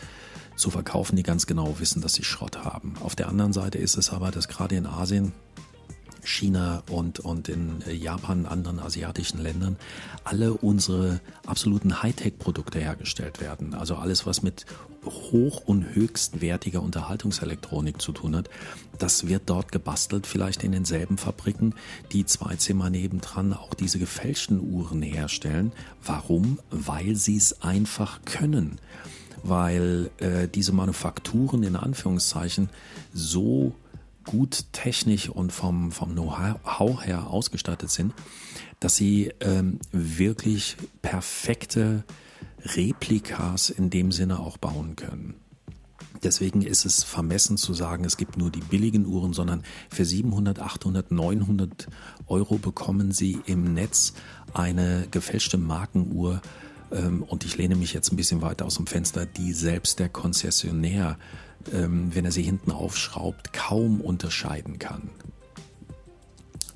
zu 0.56 0.70
verkaufen, 0.70 1.16
die 1.16 1.24
ganz 1.24 1.48
genau 1.48 1.80
wissen, 1.80 2.02
dass 2.02 2.14
sie 2.14 2.24
Schrott 2.24 2.64
haben. 2.64 2.94
Auf 3.00 3.16
der 3.16 3.30
anderen 3.30 3.52
Seite 3.52 3.80
ist 3.80 3.98
es 3.98 4.12
aber, 4.12 4.30
dass 4.30 4.48
gerade 4.48 4.76
in 4.76 4.86
Asien 4.86 5.34
China 6.24 6.84
und, 6.90 7.20
und 7.20 7.50
in 7.50 7.84
Japan, 7.92 8.46
anderen 8.46 8.80
asiatischen 8.80 9.42
Ländern, 9.42 9.78
alle 10.24 10.54
unsere 10.54 11.20
absoluten 11.46 12.02
Hightech-Produkte 12.04 12.80
hergestellt 12.80 13.42
werden. 13.42 13.74
Also 13.74 13.96
alles, 13.96 14.26
was 14.26 14.42
mit 14.42 14.66
hoch- 15.06 15.64
und 15.66 15.96
höchstwertiger 15.96 16.82
Unterhaltungselektronik 16.82 18.02
zu 18.02 18.12
tun 18.12 18.36
hat, 18.36 18.50
das 19.00 19.28
wird 19.28 19.44
dort 19.48 19.72
gebastelt, 19.72 20.28
vielleicht 20.28 20.64
in 20.64 20.72
denselben 20.72 21.18
Fabriken, 21.18 21.74
die 22.12 22.26
zwei 22.26 22.56
Zimmer 22.56 22.90
nebendran 22.90 23.54
auch 23.54 23.74
diese 23.74 23.98
gefälschten 23.98 24.60
Uhren 24.60 25.02
herstellen. 25.02 25.72
Warum? 26.06 26.60
Weil 26.70 27.16
sie 27.16 27.38
es 27.38 27.62
einfach 27.62 28.22
können 28.26 28.80
weil 29.44 30.12
äh, 30.18 30.48
diese 30.48 30.72
Manufakturen 30.72 31.64
in 31.64 31.76
Anführungszeichen 31.76 32.70
so 33.14 33.74
gut 34.26 34.66
technisch 34.72 35.30
und 35.30 35.52
vom, 35.52 35.92
vom 35.92 36.12
Know-how 36.12 37.04
her 37.04 37.28
ausgestattet 37.28 37.90
sind, 37.90 38.14
dass 38.80 38.96
sie 38.96 39.32
ähm, 39.40 39.80
wirklich 39.92 40.78
perfekte 41.02 42.04
Replikas 42.64 43.70
in 43.70 43.90
dem 43.90 44.12
Sinne 44.12 44.40
auch 44.40 44.58
bauen 44.58 44.96
können. 44.96 45.36
Deswegen 46.24 46.62
ist 46.62 46.86
es 46.86 47.04
vermessen 47.04 47.58
zu 47.58 47.74
sagen, 47.74 48.06
es 48.06 48.16
gibt 48.16 48.38
nur 48.38 48.52
die 48.52 48.60
billigen 48.60 49.06
Uhren, 49.06 49.34
sondern 49.34 49.64
für 49.90 50.06
700, 50.06 50.60
800, 50.60 51.12
900 51.12 51.88
Euro 52.28 52.58
bekommen 52.58 53.12
Sie 53.12 53.40
im 53.46 53.74
Netz 53.74 54.14
eine 54.54 55.08
gefälschte 55.10 55.58
Markenuhr. 55.58 56.42
Ähm, 56.92 57.24
und 57.24 57.44
ich 57.44 57.58
lehne 57.58 57.76
mich 57.76 57.94
jetzt 57.94 58.12
ein 58.12 58.18
bisschen 58.18 58.42
weiter 58.42 58.66
aus 58.66 58.76
dem 58.76 58.86
Fenster, 58.86 59.26
die 59.26 59.54
selbst 59.54 59.98
der 59.98 60.10
Konzessionär 60.10 61.12
ähm, 61.12 61.18
wenn 61.72 62.26
er 62.26 62.32
sie 62.32 62.44
hinten 62.44 62.72
aufschraubt, 62.72 63.54
kaum 63.54 64.02
unterscheiden 64.02 64.80
kann. 64.80 65.10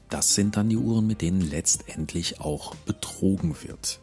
Das 0.09 0.35
sind 0.35 0.55
dann 0.55 0.69
die 0.69 0.77
Uhren, 0.77 1.07
mit 1.07 1.21
denen 1.21 1.41
letztendlich 1.41 2.39
auch 2.39 2.75
betrogen 2.75 3.55
wird. 3.63 3.99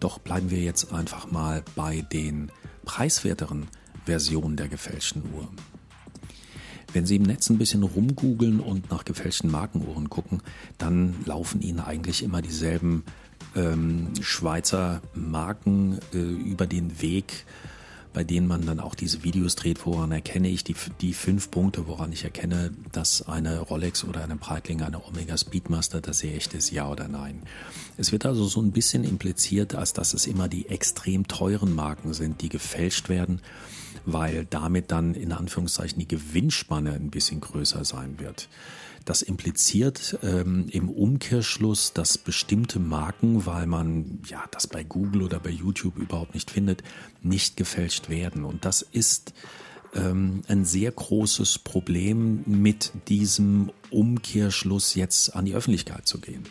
Doch 0.00 0.18
bleiben 0.18 0.50
wir 0.50 0.60
jetzt 0.60 0.92
einfach 0.92 1.30
mal 1.30 1.64
bei 1.74 2.02
den 2.02 2.52
preiswerteren 2.84 3.68
Versionen 4.04 4.56
der 4.56 4.68
gefälschten 4.68 5.22
Uhr. 5.34 5.48
Wenn 6.92 7.04
Sie 7.04 7.16
im 7.16 7.24
Netz 7.24 7.50
ein 7.50 7.58
bisschen 7.58 7.82
rumgoogeln 7.82 8.60
und 8.60 8.90
nach 8.90 9.04
gefälschten 9.04 9.50
Markenuhren 9.50 10.08
gucken, 10.08 10.42
dann 10.78 11.14
laufen 11.26 11.60
Ihnen 11.60 11.80
eigentlich 11.80 12.22
immer 12.22 12.40
dieselben 12.40 13.04
ähm, 13.54 14.12
Schweizer 14.20 15.02
Marken 15.14 15.98
äh, 16.14 16.18
über 16.18 16.66
den 16.66 17.02
Weg, 17.02 17.44
bei 18.12 18.24
denen 18.24 18.46
man 18.46 18.64
dann 18.66 18.80
auch 18.80 18.94
diese 18.94 19.22
Videos 19.22 19.56
dreht, 19.56 19.84
woran 19.86 20.12
erkenne 20.12 20.48
ich 20.48 20.64
die, 20.64 20.74
die 21.00 21.12
fünf 21.12 21.50
Punkte, 21.50 21.86
woran 21.86 22.12
ich 22.12 22.24
erkenne, 22.24 22.72
dass 22.92 23.22
eine 23.22 23.60
Rolex 23.60 24.04
oder 24.04 24.24
eine 24.24 24.36
Breitling, 24.36 24.82
eine 24.82 25.04
Omega 25.04 25.36
Speedmaster, 25.36 26.00
dass 26.00 26.18
sie 26.18 26.32
echt 26.32 26.54
ist, 26.54 26.70
ja 26.70 26.88
oder 26.88 27.08
nein. 27.08 27.42
Es 27.96 28.12
wird 28.12 28.26
also 28.26 28.46
so 28.46 28.60
ein 28.60 28.72
bisschen 28.72 29.04
impliziert, 29.04 29.74
als 29.74 29.92
dass 29.92 30.14
es 30.14 30.26
immer 30.26 30.48
die 30.48 30.68
extrem 30.68 31.28
teuren 31.28 31.74
Marken 31.74 32.14
sind, 32.14 32.42
die 32.42 32.48
gefälscht 32.48 33.08
werden, 33.08 33.40
weil 34.04 34.46
damit 34.48 34.90
dann 34.90 35.14
in 35.14 35.32
Anführungszeichen 35.32 35.98
die 35.98 36.08
Gewinnspanne 36.08 36.92
ein 36.92 37.10
bisschen 37.10 37.40
größer 37.40 37.84
sein 37.84 38.18
wird. 38.18 38.48
Das 39.08 39.22
impliziert 39.22 40.18
ähm, 40.22 40.66
im 40.70 40.90
Umkehrschluss, 40.90 41.94
dass 41.94 42.18
bestimmte 42.18 42.78
Marken, 42.78 43.46
weil 43.46 43.66
man 43.66 44.20
ja 44.28 44.44
das 44.50 44.66
bei 44.66 44.84
Google 44.84 45.22
oder 45.22 45.40
bei 45.40 45.48
YouTube 45.48 45.96
überhaupt 45.96 46.34
nicht 46.34 46.50
findet, 46.50 46.82
nicht 47.22 47.56
gefälscht 47.56 48.10
werden. 48.10 48.44
Und 48.44 48.66
das 48.66 48.82
ist 48.82 49.32
ähm, 49.94 50.42
ein 50.46 50.66
sehr 50.66 50.92
großes 50.92 51.60
Problem, 51.60 52.42
mit 52.44 52.92
diesem 53.08 53.70
Umkehrschluss 53.88 54.94
jetzt 54.94 55.34
an 55.34 55.46
die 55.46 55.54
Öffentlichkeit 55.54 56.06
zu 56.06 56.20
gehen. 56.20 56.44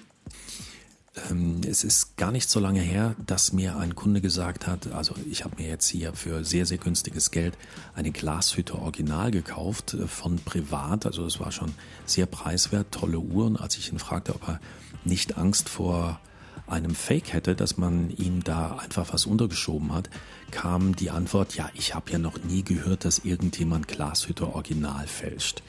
Ähm, 1.29 1.61
es 1.67 1.83
ist 1.83 2.17
gar 2.17 2.31
nicht 2.31 2.49
so 2.49 2.59
lange 2.59 2.81
her, 2.81 3.15
dass 3.25 3.53
mir 3.53 3.77
ein 3.77 3.95
Kunde 3.95 4.21
gesagt 4.21 4.67
hat, 4.67 4.91
also 4.91 5.15
ich 5.29 5.43
habe 5.43 5.55
mir 5.61 5.67
jetzt 5.67 5.87
hier 5.87 6.13
für 6.13 6.43
sehr, 6.43 6.65
sehr 6.65 6.77
günstiges 6.77 7.31
Geld 7.31 7.57
eine 7.95 8.11
Glashütte 8.11 8.75
Original 8.75 9.31
gekauft 9.31 9.93
äh, 9.93 10.07
von 10.07 10.37
privat. 10.37 11.05
Also 11.05 11.25
es 11.25 11.39
war 11.39 11.51
schon 11.51 11.73
sehr 12.05 12.25
preiswert, 12.25 12.91
tolle 12.91 13.19
Uhren. 13.19 13.57
Als 13.57 13.77
ich 13.77 13.91
ihn 13.91 13.99
fragte, 13.99 14.35
ob 14.35 14.47
er 14.47 14.59
nicht 15.03 15.37
Angst 15.37 15.69
vor 15.69 16.19
einem 16.67 16.95
Fake 16.95 17.31
hätte, 17.33 17.55
dass 17.55 17.77
man 17.77 18.09
ihm 18.09 18.43
da 18.43 18.77
einfach 18.77 19.13
was 19.13 19.25
untergeschoben 19.25 19.93
hat, 19.93 20.09
kam 20.51 20.95
die 20.95 21.09
Antwort, 21.09 21.55
ja, 21.55 21.69
ich 21.73 21.93
habe 21.95 22.11
ja 22.11 22.17
noch 22.17 22.43
nie 22.43 22.63
gehört, 22.63 23.05
dass 23.05 23.19
irgendjemand 23.19 23.87
Glashütte 23.87 24.53
Original 24.53 25.07
fälscht. 25.07 25.61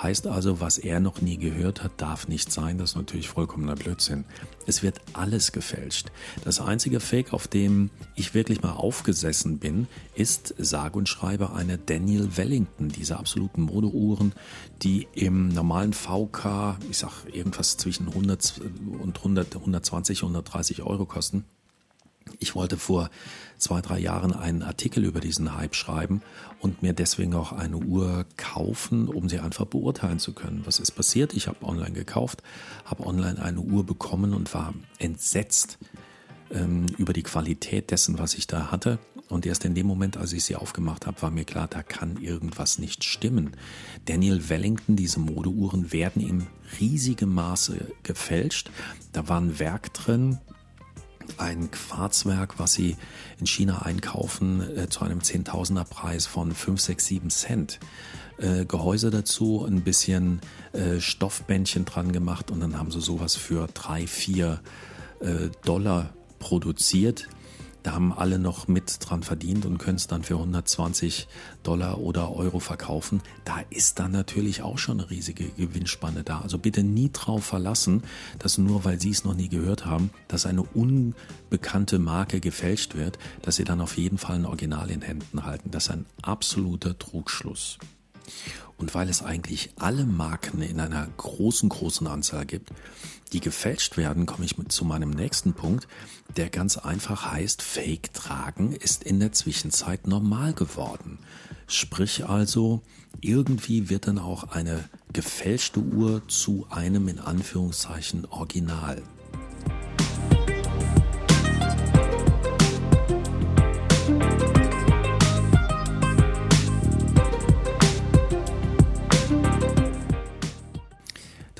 Heißt 0.00 0.26
also, 0.26 0.60
was 0.60 0.78
er 0.78 1.00
noch 1.00 1.20
nie 1.20 1.36
gehört 1.36 1.82
hat, 1.82 1.92
darf 1.98 2.28
nicht 2.28 2.50
sein. 2.50 2.78
Das 2.78 2.90
ist 2.90 2.96
natürlich 2.96 3.28
vollkommener 3.28 3.74
Blödsinn. 3.74 4.24
Es 4.66 4.82
wird 4.82 5.00
alles 5.12 5.52
gefälscht. 5.52 6.10
Das 6.44 6.60
einzige 6.60 7.00
Fake, 7.00 7.32
auf 7.32 7.48
dem 7.48 7.90
ich 8.14 8.32
wirklich 8.32 8.62
mal 8.62 8.72
aufgesessen 8.72 9.58
bin, 9.58 9.88
ist 10.14 10.54
sage 10.58 10.96
und 10.96 11.08
schreibe 11.08 11.52
eine 11.52 11.76
Daniel 11.76 12.36
Wellington, 12.36 12.88
diese 12.88 13.18
absoluten 13.18 13.62
Modeuhren, 13.62 14.32
die 14.82 15.06
im 15.14 15.48
normalen 15.48 15.92
VK, 15.92 16.78
ich 16.88 16.98
sag 16.98 17.24
irgendwas 17.32 17.76
zwischen 17.76 18.08
100 18.08 18.60
und 19.02 19.18
100, 19.18 19.56
120, 19.56 20.22
130 20.22 20.82
Euro 20.82 21.04
kosten. 21.04 21.44
Ich 22.40 22.54
wollte 22.54 22.78
vor 22.78 23.10
zwei, 23.58 23.82
drei 23.82 23.98
Jahren 23.98 24.32
einen 24.32 24.62
Artikel 24.62 25.04
über 25.04 25.20
diesen 25.20 25.54
Hype 25.54 25.76
schreiben 25.76 26.22
und 26.58 26.82
mir 26.82 26.94
deswegen 26.94 27.34
auch 27.34 27.52
eine 27.52 27.76
Uhr 27.76 28.24
kaufen, 28.38 29.08
um 29.08 29.28
sie 29.28 29.38
einfach 29.38 29.66
beurteilen 29.66 30.18
zu 30.18 30.32
können. 30.32 30.62
Was 30.64 30.80
ist 30.80 30.92
passiert? 30.92 31.34
Ich 31.34 31.48
habe 31.48 31.64
online 31.64 31.92
gekauft, 31.92 32.42
habe 32.86 33.06
online 33.06 33.40
eine 33.40 33.60
Uhr 33.60 33.84
bekommen 33.84 34.32
und 34.32 34.52
war 34.54 34.72
entsetzt 34.98 35.78
ähm, 36.50 36.86
über 36.96 37.12
die 37.12 37.22
Qualität 37.22 37.90
dessen, 37.90 38.18
was 38.18 38.34
ich 38.34 38.46
da 38.46 38.70
hatte. 38.70 38.98
Und 39.28 39.44
erst 39.46 39.66
in 39.66 39.74
dem 39.74 39.86
Moment, 39.86 40.16
als 40.16 40.32
ich 40.32 40.44
sie 40.44 40.56
aufgemacht 40.56 41.06
habe, 41.06 41.20
war 41.22 41.30
mir 41.30 41.44
klar, 41.44 41.68
da 41.68 41.82
kann 41.82 42.16
irgendwas 42.16 42.78
nicht 42.78 43.04
stimmen. 43.04 43.54
Daniel 44.06 44.48
Wellington, 44.48 44.96
diese 44.96 45.20
Modeuhren 45.20 45.92
werden 45.92 46.26
im 46.26 46.46
riesigem 46.80 47.32
Maße 47.32 47.86
gefälscht. 48.02 48.70
Da 49.12 49.28
war 49.28 49.40
ein 49.40 49.58
Werk 49.58 49.92
drin, 49.92 50.38
ein 51.38 51.70
Quarzwerk, 51.70 52.58
was 52.58 52.72
sie 52.72 52.96
in 53.38 53.46
China 53.46 53.82
einkaufen, 53.82 54.76
äh, 54.76 54.88
zu 54.88 55.04
einem 55.04 55.22
Zehntausender 55.22 55.84
Preis 55.84 56.26
von 56.26 56.52
5, 56.54 56.80
6, 56.80 57.06
7 57.06 57.30
Cent. 57.30 57.80
Äh, 58.38 58.64
Gehäuse 58.64 59.10
dazu, 59.10 59.64
ein 59.66 59.82
bisschen 59.82 60.40
äh, 60.72 61.00
Stoffbändchen 61.00 61.84
dran 61.84 62.12
gemacht 62.12 62.50
und 62.50 62.60
dann 62.60 62.78
haben 62.78 62.90
sie 62.90 63.00
sowas 63.00 63.36
für 63.36 63.66
3, 63.66 64.06
4 64.06 64.60
äh, 65.20 65.26
Dollar 65.64 66.10
produziert. 66.38 67.28
Da 67.82 67.92
haben 67.92 68.12
alle 68.12 68.38
noch 68.38 68.68
mit 68.68 68.98
dran 69.00 69.22
verdient 69.22 69.64
und 69.64 69.78
können 69.78 69.96
es 69.96 70.06
dann 70.06 70.22
für 70.22 70.34
120 70.34 71.28
Dollar 71.62 71.98
oder 71.98 72.34
Euro 72.34 72.60
verkaufen. 72.60 73.22
Da 73.44 73.60
ist 73.70 73.98
dann 73.98 74.12
natürlich 74.12 74.62
auch 74.62 74.78
schon 74.78 75.00
eine 75.00 75.10
riesige 75.10 75.48
Gewinnspanne 75.50 76.22
da. 76.22 76.40
Also 76.40 76.58
bitte 76.58 76.82
nie 76.82 77.10
drauf 77.12 77.44
verlassen, 77.44 78.02
dass 78.38 78.58
nur 78.58 78.84
weil 78.84 79.00
Sie 79.00 79.10
es 79.10 79.24
noch 79.24 79.34
nie 79.34 79.48
gehört 79.48 79.86
haben, 79.86 80.10
dass 80.28 80.46
eine 80.46 80.62
unbekannte 80.62 81.98
Marke 81.98 82.40
gefälscht 82.40 82.94
wird, 82.94 83.18
dass 83.42 83.56
Sie 83.56 83.64
dann 83.64 83.80
auf 83.80 83.96
jeden 83.96 84.18
Fall 84.18 84.36
ein 84.36 84.46
Original 84.46 84.90
in 84.90 85.02
Händen 85.02 85.44
halten. 85.44 85.70
Das 85.70 85.84
ist 85.84 85.90
ein 85.90 86.06
absoluter 86.22 86.98
Trugschluss. 86.98 87.78
Und 88.76 88.94
weil 88.94 89.08
es 89.08 89.22
eigentlich 89.22 89.70
alle 89.76 90.04
Marken 90.04 90.62
in 90.62 90.80
einer 90.80 91.06
großen, 91.16 91.68
großen 91.68 92.06
Anzahl 92.06 92.46
gibt, 92.46 92.70
die 93.32 93.40
gefälscht 93.40 93.96
werden, 93.96 94.26
komme 94.26 94.44
ich 94.44 94.56
zu 94.68 94.84
meinem 94.84 95.10
nächsten 95.10 95.52
Punkt, 95.52 95.86
der 96.36 96.50
ganz 96.50 96.76
einfach 96.76 97.30
heißt, 97.30 97.62
Fake 97.62 98.12
tragen 98.12 98.72
ist 98.72 99.04
in 99.04 99.20
der 99.20 99.32
Zwischenzeit 99.32 100.06
normal 100.06 100.52
geworden. 100.52 101.18
Sprich 101.66 102.26
also, 102.26 102.82
irgendwie 103.20 103.88
wird 103.88 104.06
dann 104.06 104.18
auch 104.18 104.44
eine 104.44 104.84
gefälschte 105.12 105.80
Uhr 105.80 106.26
zu 106.28 106.66
einem 106.70 107.08
in 107.08 107.18
Anführungszeichen 107.18 108.26
Original. 108.26 109.02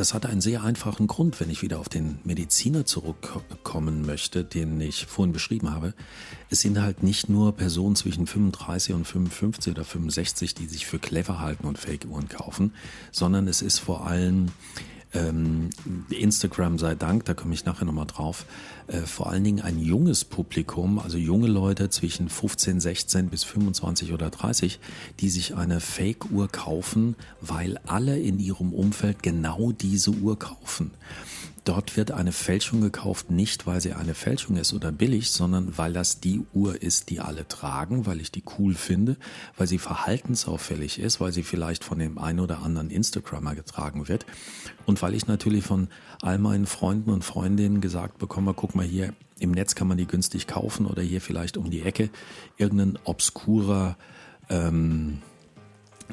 Das 0.00 0.14
hat 0.14 0.24
einen 0.24 0.40
sehr 0.40 0.64
einfachen 0.64 1.08
Grund, 1.08 1.38
wenn 1.40 1.50
ich 1.50 1.60
wieder 1.60 1.78
auf 1.78 1.90
den 1.90 2.20
Mediziner 2.24 2.86
zurückkommen 2.86 4.06
möchte, 4.06 4.46
den 4.46 4.80
ich 4.80 5.04
vorhin 5.04 5.34
beschrieben 5.34 5.72
habe. 5.72 5.92
Es 6.48 6.62
sind 6.62 6.80
halt 6.80 7.02
nicht 7.02 7.28
nur 7.28 7.54
Personen 7.54 7.96
zwischen 7.96 8.26
35 8.26 8.94
und 8.94 9.04
55 9.04 9.74
oder 9.74 9.84
65, 9.84 10.54
die 10.54 10.68
sich 10.68 10.86
für 10.86 10.98
clever 10.98 11.38
halten 11.40 11.66
und 11.66 11.76
Fake-Uhren 11.76 12.30
kaufen, 12.30 12.72
sondern 13.12 13.46
es 13.46 13.60
ist 13.60 13.78
vor 13.78 14.06
allem 14.06 14.46
ähm, 15.12 15.70
Instagram 16.10 16.78
sei 16.78 16.94
Dank, 16.94 17.24
da 17.24 17.34
komme 17.34 17.54
ich 17.54 17.64
nachher 17.64 17.84
nochmal 17.84 18.06
drauf, 18.06 18.44
äh, 18.86 19.00
vor 19.00 19.30
allen 19.30 19.44
Dingen 19.44 19.60
ein 19.60 19.78
junges 19.78 20.24
Publikum, 20.24 20.98
also 20.98 21.18
junge 21.18 21.48
Leute 21.48 21.90
zwischen 21.90 22.28
15, 22.28 22.80
16 22.80 23.28
bis 23.28 23.44
25 23.44 24.12
oder 24.12 24.30
30, 24.30 24.78
die 25.20 25.30
sich 25.30 25.56
eine 25.56 25.80
Fake-Uhr 25.80 26.48
kaufen, 26.48 27.16
weil 27.40 27.78
alle 27.86 28.18
in 28.18 28.38
ihrem 28.38 28.72
Umfeld 28.72 29.22
genau 29.22 29.72
diese 29.72 30.10
Uhr 30.10 30.38
kaufen. 30.38 30.92
Dort 31.64 31.96
wird 31.96 32.10
eine 32.10 32.32
Fälschung 32.32 32.80
gekauft, 32.80 33.30
nicht 33.30 33.66
weil 33.66 33.80
sie 33.80 33.92
eine 33.92 34.14
Fälschung 34.14 34.56
ist 34.56 34.72
oder 34.72 34.92
billig, 34.92 35.30
sondern 35.30 35.76
weil 35.76 35.92
das 35.92 36.20
die 36.20 36.42
Uhr 36.54 36.80
ist, 36.80 37.10
die 37.10 37.20
alle 37.20 37.46
tragen, 37.46 38.06
weil 38.06 38.20
ich 38.20 38.32
die 38.32 38.42
cool 38.58 38.74
finde, 38.74 39.16
weil 39.58 39.66
sie 39.66 39.78
verhaltensauffällig 39.78 40.98
ist, 40.98 41.20
weil 41.20 41.32
sie 41.32 41.42
vielleicht 41.42 41.84
von 41.84 41.98
dem 41.98 42.18
einen 42.18 42.40
oder 42.40 42.62
anderen 42.62 42.90
Instagrammer 42.90 43.54
getragen 43.54 44.08
wird 44.08 44.24
und 44.86 45.02
weil 45.02 45.14
ich 45.14 45.26
natürlich 45.26 45.64
von 45.64 45.88
all 46.22 46.38
meinen 46.38 46.66
Freunden 46.66 47.10
und 47.10 47.24
Freundinnen 47.24 47.82
gesagt 47.82 48.18
bekomme, 48.18 48.54
guck 48.54 48.74
mal 48.74 48.86
hier, 48.86 49.12
im 49.38 49.52
Netz 49.52 49.74
kann 49.74 49.88
man 49.88 49.98
die 49.98 50.06
günstig 50.06 50.46
kaufen 50.46 50.86
oder 50.86 51.02
hier 51.02 51.20
vielleicht 51.20 51.56
um 51.56 51.70
die 51.70 51.82
Ecke. 51.82 52.10
Irgendein 52.58 52.98
obskurer 53.04 53.96
ähm, 54.48 55.22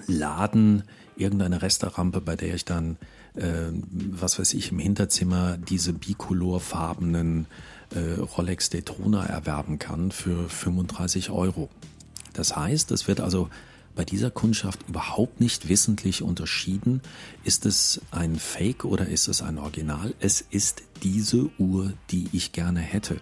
Laden, 0.07 0.83
irgendeine 1.15 1.61
Restaurante, 1.61 2.21
bei 2.21 2.35
der 2.35 2.55
ich 2.55 2.65
dann 2.65 2.97
äh, 3.37 3.71
was 4.11 4.39
weiß 4.39 4.53
ich, 4.53 4.71
im 4.71 4.79
Hinterzimmer 4.79 5.57
diese 5.57 5.93
bicolorfarbenen 5.93 7.47
äh, 7.95 8.19
Rolex 8.19 8.69
Daytona 8.69 9.25
erwerben 9.25 9.79
kann 9.79 10.11
für 10.11 10.49
35 10.49 11.29
Euro. 11.29 11.69
Das 12.33 12.55
heißt, 12.55 12.91
es 12.91 13.07
wird 13.07 13.19
also 13.19 13.49
bei 13.95 14.05
dieser 14.05 14.29
Kundschaft 14.29 14.87
überhaupt 14.87 15.41
nicht 15.41 15.69
wissentlich 15.69 16.21
unterschieden, 16.21 17.01
ist 17.43 17.65
es 17.65 17.99
ein 18.11 18.35
Fake 18.35 18.85
oder 18.85 19.07
ist 19.07 19.27
es 19.27 19.41
ein 19.41 19.57
Original. 19.57 20.13
Es 20.19 20.41
ist 20.41 20.83
diese 21.01 21.49
Uhr, 21.57 21.93
die 22.11 22.29
ich 22.31 22.51
gerne 22.51 22.79
hätte. 22.79 23.19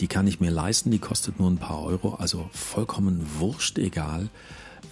Die 0.00 0.08
kann 0.08 0.26
ich 0.26 0.40
mir 0.40 0.50
leisten, 0.50 0.90
die 0.90 0.98
kostet 0.98 1.38
nur 1.38 1.48
ein 1.48 1.58
paar 1.58 1.82
Euro, 1.82 2.14
also 2.14 2.50
vollkommen 2.52 3.24
wurscht 3.38 3.78
egal, 3.78 4.28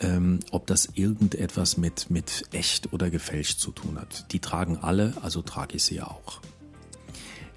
ähm, 0.00 0.40
ob 0.50 0.66
das 0.66 0.90
irgendetwas 0.94 1.76
mit, 1.76 2.10
mit 2.10 2.44
echt 2.52 2.92
oder 2.92 3.10
gefälscht 3.10 3.58
zu 3.60 3.70
tun 3.70 3.98
hat. 3.98 4.32
Die 4.32 4.40
tragen 4.40 4.78
alle, 4.78 5.14
also 5.22 5.42
trage 5.42 5.76
ich 5.76 5.84
sie 5.84 6.00
auch. 6.00 6.40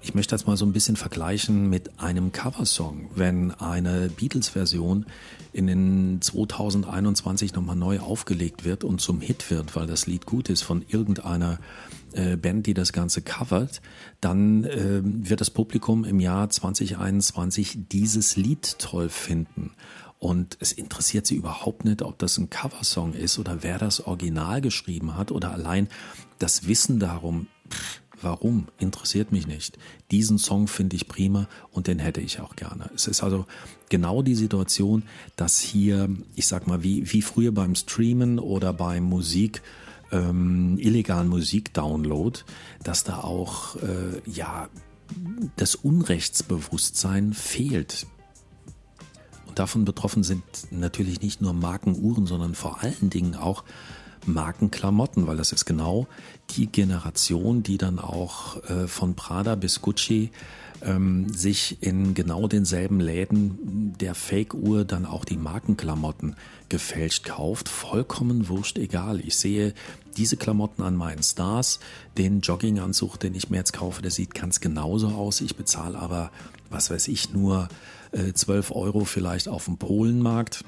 Ich 0.02 0.14
möchte 0.14 0.34
das 0.34 0.46
mal 0.46 0.58
so 0.58 0.66
ein 0.66 0.74
bisschen 0.74 0.96
vergleichen 0.96 1.70
mit 1.70 1.98
einem 1.98 2.30
Coversong. 2.30 3.08
Wenn 3.14 3.52
eine 3.52 4.10
Beatles-Version 4.10 5.06
in 5.54 5.66
den 5.66 6.20
2021 6.20 7.54
nochmal 7.54 7.74
neu 7.74 8.00
aufgelegt 8.00 8.66
wird 8.66 8.84
und 8.84 9.00
zum 9.00 9.22
Hit 9.22 9.50
wird, 9.50 9.74
weil 9.74 9.86
das 9.86 10.06
Lied 10.06 10.26
gut 10.26 10.50
ist 10.50 10.60
von 10.60 10.84
irgendeiner 10.86 11.58
äh, 12.12 12.36
Band, 12.36 12.66
die 12.66 12.74
das 12.74 12.92
Ganze 12.92 13.22
covert, 13.22 13.80
dann 14.20 14.64
äh, 14.64 15.00
wird 15.02 15.40
das 15.40 15.48
Publikum 15.48 16.04
im 16.04 16.20
Jahr 16.20 16.50
2021 16.50 17.88
dieses 17.90 18.36
Lied 18.36 18.78
toll 18.78 19.08
finden. 19.08 19.70
Und 20.24 20.56
es 20.60 20.72
interessiert 20.72 21.26
sie 21.26 21.34
überhaupt 21.34 21.84
nicht, 21.84 22.00
ob 22.00 22.18
das 22.18 22.38
ein 22.38 22.48
Coversong 22.48 23.12
ist 23.12 23.38
oder 23.38 23.62
wer 23.62 23.76
das 23.76 24.00
Original 24.00 24.62
geschrieben 24.62 25.18
hat 25.18 25.30
oder 25.30 25.52
allein 25.52 25.86
das 26.38 26.66
Wissen 26.66 26.98
darum, 26.98 27.46
pff, 27.68 28.00
warum, 28.22 28.68
interessiert 28.78 29.32
mich 29.32 29.46
nicht. 29.46 29.76
Diesen 30.10 30.38
Song 30.38 30.66
finde 30.66 30.96
ich 30.96 31.08
prima 31.08 31.46
und 31.72 31.88
den 31.88 31.98
hätte 31.98 32.22
ich 32.22 32.40
auch 32.40 32.56
gerne. 32.56 32.88
Es 32.94 33.06
ist 33.06 33.22
also 33.22 33.44
genau 33.90 34.22
die 34.22 34.34
Situation, 34.34 35.02
dass 35.36 35.60
hier, 35.60 36.08
ich 36.34 36.46
sag 36.46 36.66
mal, 36.66 36.82
wie, 36.82 37.12
wie 37.12 37.20
früher 37.20 37.52
beim 37.52 37.74
Streamen 37.74 38.38
oder 38.38 38.72
beim 38.72 39.04
Musik, 39.04 39.60
ähm, 40.10 40.78
illegalen 40.78 41.28
Musikdownload, 41.28 42.40
dass 42.82 43.04
da 43.04 43.18
auch, 43.18 43.76
äh, 43.76 44.22
ja, 44.24 44.70
das 45.56 45.74
Unrechtsbewusstsein 45.74 47.34
fehlt 47.34 48.06
davon 49.58 49.84
betroffen 49.84 50.22
sind 50.22 50.42
natürlich 50.70 51.20
nicht 51.20 51.40
nur 51.40 51.52
Markenuhren, 51.52 52.26
sondern 52.26 52.54
vor 52.54 52.82
allen 52.82 53.10
Dingen 53.10 53.34
auch 53.34 53.64
Markenklamotten, 54.26 55.26
weil 55.26 55.36
das 55.36 55.52
ist 55.52 55.64
genau 55.64 56.06
die 56.50 56.66
Generation, 56.66 57.62
die 57.62 57.78
dann 57.78 57.98
auch 57.98 58.62
äh, 58.64 58.86
von 58.86 59.14
Prada 59.14 59.54
bis 59.54 59.82
Gucci 59.82 60.30
ähm, 60.84 61.32
sich 61.32 61.82
in 61.82 62.14
genau 62.14 62.46
denselben 62.46 63.00
Läden 63.00 63.94
der 64.00 64.14
Fake-Uhr 64.14 64.84
dann 64.84 65.06
auch 65.06 65.24
die 65.24 65.36
Markenklamotten 65.36 66.36
gefälscht 66.68 67.24
kauft. 67.24 67.68
Vollkommen 67.68 68.48
wurscht 68.48 68.78
egal. 68.78 69.20
Ich 69.20 69.36
sehe 69.36 69.74
diese 70.16 70.36
Klamotten 70.36 70.82
an 70.82 70.96
meinen 70.96 71.22
Stars, 71.22 71.80
den 72.16 72.40
Jogginganzug, 72.40 73.18
den 73.18 73.34
ich 73.34 73.50
mir 73.50 73.58
jetzt 73.58 73.72
kaufe, 73.72 74.02
der 74.02 74.10
sieht 74.10 74.34
ganz 74.34 74.60
genauso 74.60 75.08
aus. 75.08 75.40
Ich 75.40 75.56
bezahle 75.56 75.98
aber, 75.98 76.30
was 76.70 76.90
weiß 76.90 77.08
ich, 77.08 77.32
nur 77.32 77.68
12 78.12 78.70
äh, 78.70 78.74
Euro 78.74 79.04
vielleicht 79.04 79.48
auf 79.48 79.64
dem 79.64 79.78
Polenmarkt. 79.78 80.64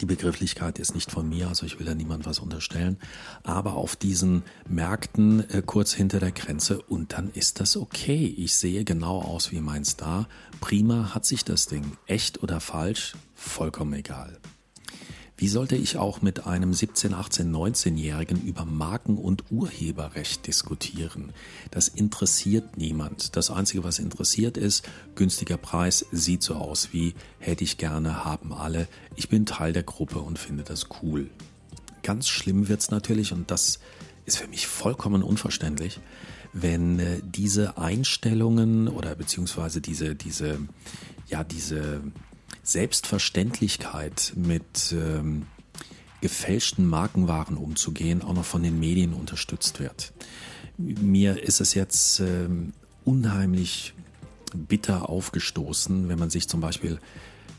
Die 0.00 0.06
Begrifflichkeit 0.06 0.78
ist 0.78 0.94
nicht 0.94 1.10
von 1.10 1.28
mir, 1.28 1.48
also 1.48 1.66
ich 1.66 1.78
will 1.78 1.86
da 1.86 1.94
niemand 1.94 2.26
was 2.26 2.38
unterstellen. 2.38 2.96
Aber 3.42 3.74
auf 3.74 3.94
diesen 3.94 4.42
Märkten 4.68 5.48
äh, 5.50 5.62
kurz 5.64 5.92
hinter 5.92 6.18
der 6.18 6.32
Grenze 6.32 6.80
und 6.80 7.12
dann 7.12 7.30
ist 7.32 7.60
das 7.60 7.76
okay. 7.76 8.26
Ich 8.38 8.54
sehe 8.54 8.84
genau 8.84 9.20
aus 9.20 9.52
wie 9.52 9.60
mein 9.60 9.84
Star. 9.84 10.28
Prima 10.60 11.14
hat 11.14 11.26
sich 11.26 11.44
das 11.44 11.66
Ding. 11.66 11.96
Echt 12.06 12.42
oder 12.42 12.60
falsch? 12.60 13.14
Vollkommen 13.34 13.92
egal. 13.92 14.38
Wie 15.42 15.48
sollte 15.48 15.74
ich 15.74 15.96
auch 15.96 16.22
mit 16.22 16.46
einem 16.46 16.72
17, 16.72 17.14
18, 17.14 17.52
19-Jährigen 17.52 18.40
über 18.42 18.64
Marken- 18.64 19.18
und 19.18 19.50
Urheberrecht 19.50 20.46
diskutieren? 20.46 21.32
Das 21.72 21.88
interessiert 21.88 22.76
niemand. 22.76 23.34
Das 23.34 23.50
Einzige, 23.50 23.82
was 23.82 23.98
interessiert 23.98 24.56
ist, 24.56 24.88
günstiger 25.16 25.56
Preis, 25.56 26.06
sieht 26.12 26.44
so 26.44 26.54
aus 26.54 26.92
wie 26.92 27.16
hätte 27.40 27.64
ich 27.64 27.76
gerne, 27.76 28.24
haben 28.24 28.52
alle. 28.52 28.86
Ich 29.16 29.28
bin 29.28 29.44
Teil 29.44 29.72
der 29.72 29.82
Gruppe 29.82 30.20
und 30.20 30.38
finde 30.38 30.62
das 30.62 30.86
cool. 31.02 31.28
Ganz 32.04 32.28
schlimm 32.28 32.68
wird's 32.68 32.92
natürlich 32.92 33.32
und 33.32 33.50
das 33.50 33.80
ist 34.26 34.38
für 34.38 34.46
mich 34.46 34.68
vollkommen 34.68 35.24
unverständlich, 35.24 35.98
wenn 36.52 37.00
äh, 37.00 37.20
diese 37.20 37.78
Einstellungen 37.78 38.86
oder 38.86 39.16
beziehungsweise 39.16 39.80
diese, 39.80 40.14
diese, 40.14 40.60
ja, 41.26 41.42
diese 41.42 42.00
Selbstverständlichkeit 42.62 44.32
mit 44.36 44.92
ähm, 44.92 45.46
gefälschten 46.20 46.86
Markenwaren 46.86 47.56
umzugehen, 47.56 48.22
auch 48.22 48.34
noch 48.34 48.44
von 48.44 48.62
den 48.62 48.78
Medien 48.78 49.12
unterstützt 49.12 49.80
wird. 49.80 50.12
Mir 50.78 51.42
ist 51.42 51.60
es 51.60 51.74
jetzt 51.74 52.20
ähm, 52.20 52.72
unheimlich 53.04 53.94
bitter 54.54 55.08
aufgestoßen, 55.08 56.08
wenn 56.08 56.18
man 56.18 56.30
sich 56.30 56.48
zum 56.48 56.60
Beispiel 56.60 56.98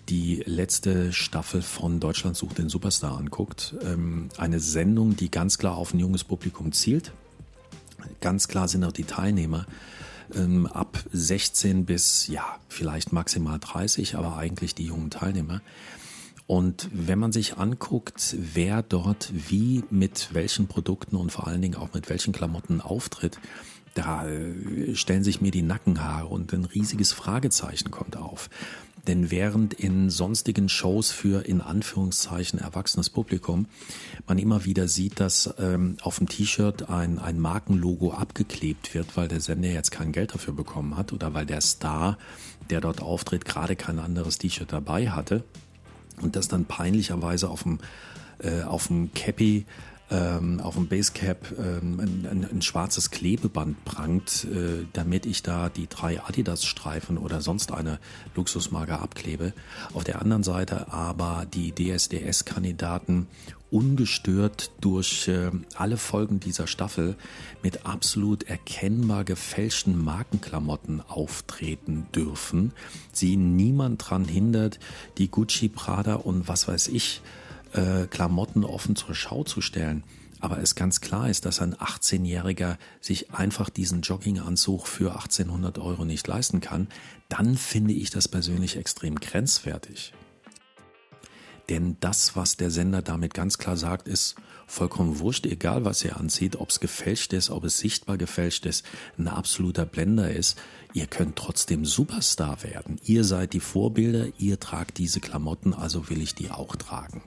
die 0.10 0.44
letzte 0.46 1.13
Staffel 1.13 1.62
von 1.62 2.00
Deutschland 2.00 2.36
sucht 2.36 2.58
den 2.58 2.70
Superstar 2.70 3.18
anguckt. 3.18 3.76
Ähm, 3.84 4.30
eine 4.38 4.60
Sendung, 4.60 5.16
die 5.16 5.32
ganz 5.32 5.58
klar 5.58 5.76
auf 5.76 5.94
ein 5.94 6.00
junges 6.00 6.24
Publikum 6.24 6.72
zielt. 6.72 7.13
Ganz 8.20 8.48
klar 8.48 8.68
sind 8.68 8.84
auch 8.84 8.92
die 8.92 9.06
Teilnehmer 9.06 9.66
ähm, 10.36 10.68
ab 10.68 11.04
16 11.12 11.86
bis 11.86 12.28
ja 12.28 12.60
vielleicht 12.70 13.12
maximal 13.14 13.60
30, 13.60 14.16
aber 14.16 14.38
eigentlich 14.38 14.76
die 14.76 14.86
jungen 14.86 15.10
Teilnehmer. 15.10 15.62
Und 16.46 16.90
wenn 16.92 17.20
man 17.20 17.32
sich 17.32 17.58
anguckt, 17.58 18.36
wer 18.38 18.84
dort 18.84 19.32
wie 19.34 19.84
mit 19.90 20.34
welchen 20.34 20.68
Produkten 20.68 21.16
und 21.16 21.32
vor 21.32 21.48
allen 21.48 21.62
Dingen 21.62 21.76
auch 21.76 21.94
mit 21.94 22.10
welchen 22.10 22.34
Klamotten 22.34 22.82
auftritt, 22.82 23.40
da 23.94 24.28
äh, 24.28 24.96
stellen 24.96 25.24
sich 25.24 25.42
mir 25.42 25.52
die 25.52 25.62
Nackenhaare 25.62 26.28
und 26.28 26.54
ein 26.54 26.66
riesiges 26.66 27.12
Fragezeichen 27.12 27.92
kommt 27.92 28.18
auf. 28.18 28.50
Denn 29.08 29.32
während 29.32 29.74
in 29.74 30.10
sonstigen 30.10 30.70
Shows 30.70 31.12
für 31.12 31.46
in 31.46 31.60
Anführungszeichen 31.60 32.60
erwachsenes 32.60 33.10
Publikum 33.10 33.68
man 34.28 34.38
immer 34.38 34.64
wieder 34.64 34.88
sieht, 34.88 35.20
dass 35.20 35.54
ähm, 35.60 35.98
auf 36.02 36.20
dem 36.20 36.30
T-Shirt 36.30 36.90
ein, 36.90 37.20
ein 37.20 37.40
Markenlogo 37.40 38.14
abgeklebt 38.14 38.94
wird, 38.94 39.18
weil 39.18 39.28
der 39.28 39.42
Sender 39.42 39.70
jetzt 39.70 39.92
kein 39.92 40.14
Geld 40.14 40.34
dafür 40.34 40.54
bekommen 40.54 40.96
hat 40.96 41.12
oder 41.12 41.34
weil 41.34 41.46
der 41.46 41.60
Star, 41.60 42.18
der 42.70 42.80
dort 42.80 43.02
auftritt, 43.02 43.44
gerade 43.44 43.76
kein 43.76 44.00
anderes 44.00 44.38
T-Shirt 44.38 44.72
dabei 44.72 45.10
hatte 45.10 45.44
und 46.22 46.38
das 46.38 46.48
dann 46.48 46.64
peinlicherweise 46.64 47.50
auf 47.50 47.64
dem, 47.64 47.80
äh, 48.40 48.64
auf 48.64 48.88
dem 48.88 49.14
Cappy 49.14 49.66
ähm, 50.12 50.60
auf 50.60 50.76
dem 50.76 50.88
Basecap 50.88 51.54
ähm, 51.58 52.00
ein, 52.00 52.28
ein, 52.30 52.48
ein, 52.52 52.62
schwarzes 52.62 53.10
Klebeband 53.10 53.84
prangt, 53.86 54.46
äh, 54.46 54.86
damit 54.94 55.26
ich 55.26 55.44
da 55.44 55.70
die 55.70 55.88
drei 55.88 56.22
Adidas-Streifen 56.22 57.18
oder 57.18 57.42
sonst 57.42 57.72
eine 57.72 58.00
Luxusmarke 58.36 59.00
abklebe. 59.00 59.54
Auf 59.94 60.04
der 60.04 60.22
anderen 60.22 60.44
Seite 60.44 60.92
aber 60.92 61.46
die 61.52 61.74
DSDS-Kandidaten 61.74 63.28
ungestört 63.72 64.72
durch 64.82 65.28
äh, 65.28 65.50
alle 65.76 65.98
Folgen 65.98 66.39
dieser 66.39 66.68
Staffel 66.68 67.16
mit 67.63 67.88
absolut 67.88 68.44
erkennbar 68.44 69.24
gefälschten 69.24 69.98
Markenklamotten 69.98 71.02
auftreten 71.02 72.06
dürfen. 72.13 72.74
Sie 73.12 73.36
niemand 73.36 74.08
dran 74.08 74.26
hindert, 74.26 74.80
die 75.18 75.32
Gucci, 75.32 75.70
Prada 75.70 76.16
und 76.16 76.48
was 76.48 76.68
weiß 76.68 76.89
ich 76.89 77.22
äh, 77.74 78.08
Klamotten 78.08 78.64
offen 78.64 78.96
zur 78.96 79.16
Schau 79.16 79.44
zu 79.44 79.62
stellen. 79.62 80.04
Aber 80.44 80.60
es 80.60 80.76
ganz 80.76 81.00
klar 81.00 81.30
ist, 81.30 81.46
dass 81.46 81.62
ein 81.62 81.74
18-Jähriger 81.74 82.78
sich 83.00 83.32
einfach 83.32 83.70
diesen 83.70 84.02
Jogginganzug 84.02 84.88
für 84.88 85.14
1800 85.14 85.78
Euro 85.80 86.04
nicht 86.04 86.28
leisten 86.28 86.60
kann, 86.60 86.90
dann 87.30 87.56
finde 87.56 87.94
ich 87.94 88.10
das 88.10 88.28
persönlich 88.28 88.76
extrem 88.76 89.16
grenzwertig. 89.16 90.14
Denn 91.70 91.96
das, 92.02 92.36
was 92.36 92.58
der 92.58 92.72
Sender 92.72 93.02
damit 93.02 93.34
ganz 93.34 93.58
klar 93.58 93.78
sagt, 93.78 94.10
ist 94.10 94.36
vollkommen 94.68 95.20
wurscht, 95.20 95.46
egal 95.46 95.86
was 95.86 96.04
ihr 96.04 96.18
anzieht, 96.18 96.58
ob 96.58 96.72
es 96.72 96.82
gefälscht 96.82 97.32
ist, 97.32 97.50
ob 97.50 97.64
es 97.64 97.78
sichtbar 97.78 98.18
gefälscht 98.18 98.66
ist, 98.66 98.86
ein 99.18 99.30
absoluter 99.30 99.86
Blender 99.86 100.30
ist. 100.30 100.60
Ihr 100.94 101.08
könnt 101.08 101.38
trotzdem 101.38 101.86
Superstar 101.86 102.64
werden. 102.64 103.00
Ihr 103.06 103.24
seid 103.24 103.54
die 103.54 103.62
Vorbilder, 103.62 104.28
ihr 104.38 104.60
tragt 104.60 104.98
diese 104.98 105.22
Klamotten, 105.22 105.74
also 105.74 106.10
will 106.10 106.22
ich 106.22 106.36
die 106.36 106.52
auch 106.52 106.76
tragen 106.76 107.24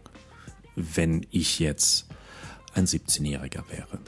wenn 0.76 1.26
ich 1.30 1.58
jetzt 1.58 2.06
ein 2.74 2.86
17-Jähriger 2.86 3.68
wäre. 3.70 3.98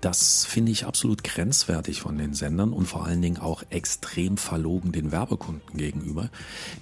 Das 0.00 0.46
finde 0.46 0.72
ich 0.72 0.86
absolut 0.86 1.22
grenzwertig 1.22 2.00
von 2.00 2.16
den 2.16 2.32
Sendern 2.32 2.72
und 2.72 2.86
vor 2.86 3.04
allen 3.04 3.20
Dingen 3.20 3.36
auch 3.36 3.62
extrem 3.68 4.38
verlogen 4.38 4.92
den 4.92 5.12
Werbekunden 5.12 5.76
gegenüber. 5.76 6.30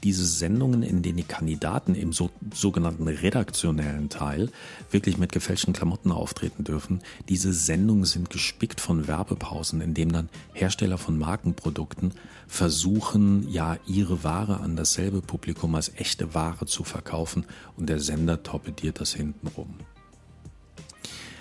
Diese 0.04 0.24
Sendungen, 0.24 0.84
in 0.84 1.02
denen 1.02 1.16
die 1.16 1.24
Kandidaten 1.24 1.96
im 1.96 2.12
so, 2.12 2.30
sogenannten 2.54 3.08
redaktionellen 3.08 4.08
Teil 4.08 4.50
wirklich 4.92 5.18
mit 5.18 5.32
gefälschten 5.32 5.72
Klamotten 5.72 6.12
auftreten 6.12 6.62
dürfen, 6.62 7.00
diese 7.28 7.52
Sendungen 7.52 8.04
sind 8.04 8.30
gespickt 8.30 8.80
von 8.80 9.08
Werbepausen, 9.08 9.80
in 9.80 9.94
denen 9.94 10.12
dann 10.12 10.28
Hersteller 10.52 10.96
von 10.96 11.18
Markenprodukten 11.18 12.12
versuchen, 12.46 13.48
ja, 13.50 13.78
ihre 13.84 14.22
Ware 14.22 14.60
an 14.60 14.76
dasselbe 14.76 15.22
Publikum 15.22 15.74
als 15.74 15.92
echte 15.96 16.34
Ware 16.34 16.66
zu 16.66 16.84
verkaufen 16.84 17.44
und 17.76 17.88
der 17.88 17.98
Sender 17.98 18.44
torpediert 18.44 19.00
das 19.00 19.12
hintenrum. 19.12 19.74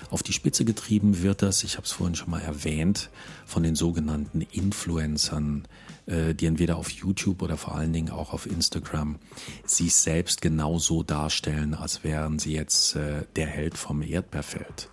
Auf 0.10 0.24
die 0.24 0.32
Spitze 0.32 0.64
getrieben 0.64 1.22
wird 1.22 1.42
das, 1.42 1.64
ich 1.64 1.76
habe 1.76 1.86
es 1.86 1.92
vorhin 1.92 2.16
schon 2.16 2.30
mal 2.30 2.42
erwähnt, 2.42 3.10
von 3.46 3.64
den 3.64 3.76
sogenannten 3.76 4.40
Influencern, 4.40 5.68
äh, 6.06 6.34
die 6.34 6.46
entweder 6.46 6.78
auf 6.78 6.90
YouTube 6.90 7.42
oder 7.42 7.58
vor 7.58 7.76
allen 7.76 7.92
Dingen 7.92 8.10
auch 8.10 8.32
auf 8.32 8.46
Instagram 8.46 9.20
sich 9.66 9.96
selbst 9.96 10.42
genauso 10.42 11.04
darstellen, 11.04 11.74
als 11.74 12.06
wären 12.06 12.40
sie 12.40 12.54
jetzt 12.54 12.96
äh, 12.96 13.24
der 13.36 13.48
Held 13.48 13.78
vom 13.78 14.02
Erdbeerfeld. 14.02 14.90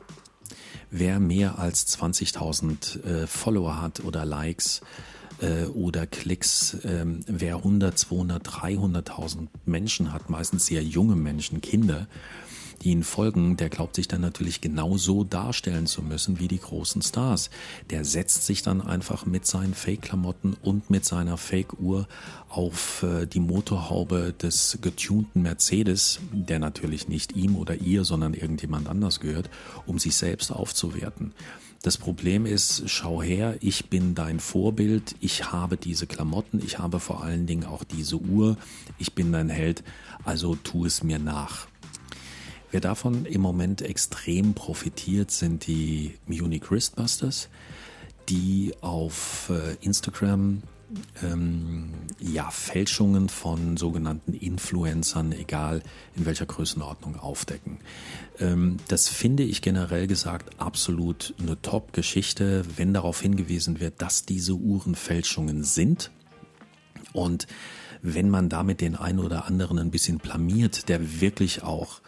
Wer 0.90 1.20
mehr 1.20 1.58
als 1.60 1.96
20.000 1.96 3.04
äh, 3.04 3.26
Follower 3.26 3.80
hat 3.80 4.00
oder 4.04 4.24
Likes, 4.24 4.80
oder 5.74 6.06
Klicks, 6.06 6.76
ähm, 6.84 7.20
wer 7.26 7.56
100, 7.56 7.98
200, 7.98 8.46
300.000 8.46 9.48
Menschen 9.66 10.12
hat, 10.12 10.30
meistens 10.30 10.66
sehr 10.66 10.82
junge 10.84 11.16
Menschen, 11.16 11.60
Kinder, 11.60 12.06
die 12.84 12.90
ihn 12.90 13.02
folgen, 13.02 13.56
der 13.56 13.70
glaubt 13.70 13.96
sich 13.96 14.08
dann 14.08 14.20
natürlich 14.20 14.60
genauso 14.60 15.24
darstellen 15.24 15.86
zu 15.86 16.02
müssen 16.02 16.38
wie 16.38 16.48
die 16.48 16.60
großen 16.60 17.02
Stars. 17.02 17.50
Der 17.90 18.04
setzt 18.04 18.46
sich 18.46 18.62
dann 18.62 18.80
einfach 18.80 19.26
mit 19.26 19.46
seinen 19.46 19.74
Fake-Klamotten 19.74 20.56
und 20.62 20.90
mit 20.90 21.04
seiner 21.04 21.36
Fake-Uhr 21.36 22.06
auf 22.48 23.02
äh, 23.02 23.26
die 23.26 23.40
Motorhaube 23.40 24.34
des 24.40 24.78
getunten 24.82 25.42
Mercedes, 25.42 26.20
der 26.32 26.58
natürlich 26.58 27.08
nicht 27.08 27.34
ihm 27.36 27.56
oder 27.56 27.74
ihr, 27.76 28.04
sondern 28.04 28.34
irgendjemand 28.34 28.88
anders 28.88 29.20
gehört, 29.20 29.50
um 29.86 29.98
sich 29.98 30.14
selbst 30.16 30.50
aufzuwerten. 30.50 31.32
Das 31.84 31.98
Problem 31.98 32.46
ist, 32.46 32.84
schau 32.86 33.22
her, 33.22 33.58
ich 33.60 33.90
bin 33.90 34.14
dein 34.14 34.40
Vorbild, 34.40 35.16
ich 35.20 35.52
habe 35.52 35.76
diese 35.76 36.06
Klamotten, 36.06 36.62
ich 36.64 36.78
habe 36.78 36.98
vor 36.98 37.22
allen 37.22 37.46
Dingen 37.46 37.66
auch 37.66 37.84
diese 37.84 38.16
Uhr, 38.16 38.56
ich 38.98 39.14
bin 39.14 39.32
dein 39.32 39.50
Held, 39.50 39.84
also 40.24 40.54
tu 40.54 40.86
es 40.86 41.02
mir 41.02 41.18
nach. 41.18 41.66
Wer 42.74 42.80
davon 42.80 43.24
im 43.24 43.40
Moment 43.40 43.82
extrem 43.82 44.54
profitiert, 44.54 45.30
sind 45.30 45.68
die 45.68 46.16
Munich 46.26 46.72
Wristbusters, 46.72 47.48
die 48.28 48.74
auf 48.80 49.48
äh, 49.48 49.76
Instagram 49.80 50.60
ähm, 51.22 51.92
ja, 52.18 52.50
Fälschungen 52.50 53.28
von 53.28 53.76
sogenannten 53.76 54.32
Influencern, 54.32 55.30
egal 55.30 55.84
in 56.16 56.26
welcher 56.26 56.46
Größenordnung, 56.46 57.14
aufdecken. 57.14 57.78
Ähm, 58.40 58.78
das 58.88 59.08
finde 59.08 59.44
ich 59.44 59.62
generell 59.62 60.08
gesagt 60.08 60.60
absolut 60.60 61.32
eine 61.38 61.62
Top-Geschichte, 61.62 62.64
wenn 62.74 62.92
darauf 62.92 63.20
hingewiesen 63.20 63.78
wird, 63.78 64.02
dass 64.02 64.24
diese 64.24 64.54
Uhren 64.54 64.96
Fälschungen 64.96 65.62
sind. 65.62 66.10
Und 67.12 67.46
wenn 68.02 68.30
man 68.30 68.48
damit 68.48 68.80
den 68.80 68.96
einen 68.96 69.20
oder 69.20 69.44
anderen 69.44 69.78
ein 69.78 69.92
bisschen 69.92 70.18
blamiert, 70.18 70.88
der 70.88 71.20
wirklich 71.20 71.62
auch 71.62 72.00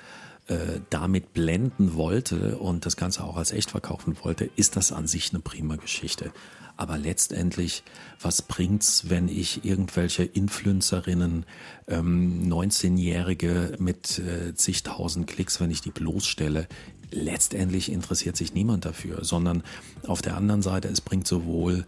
äh, 0.49 0.81
damit 0.91 1.33
blenden 1.33 1.95
wollte 1.95 2.59
und 2.59 2.87
das 2.87 2.97
Ganze 2.97 3.25
auch 3.25 3.37
als 3.37 3.53
echt 3.53 3.71
verkaufen 3.71 4.17
wollte, 4.23 4.49
ist 4.57 4.77
das 4.77 4.93
an 4.93 5.07
sich 5.07 5.33
eine 5.33 5.41
prima 5.41 5.77
Geschichte. 5.77 6.33
Aber 6.77 6.99
letztendlich, 6.99 7.83
was 8.21 8.43
bringt's, 8.43 9.09
wenn 9.09 9.29
ich 9.29 9.65
irgendwelche 9.65 10.25
Influencerinnen, 10.25 11.47
ähm, 11.89 12.45
19-Jährige 12.53 13.77
mit 13.79 14.19
äh, 14.19 14.55
zigtausend 14.55 15.27
Klicks, 15.27 15.61
wenn 15.61 15.71
ich 15.71 15.81
die 15.81 15.91
bloßstelle? 15.91 16.69
Letztendlich 17.11 17.91
interessiert 17.91 18.37
sich 18.37 18.53
niemand 18.53 18.85
dafür, 18.85 19.25
sondern 19.25 19.63
auf 20.07 20.23
der 20.23 20.37
anderen 20.37 20.61
Seite, 20.63 20.89
es 20.89 21.01
bringt 21.01 21.27
sowohl 21.27 21.87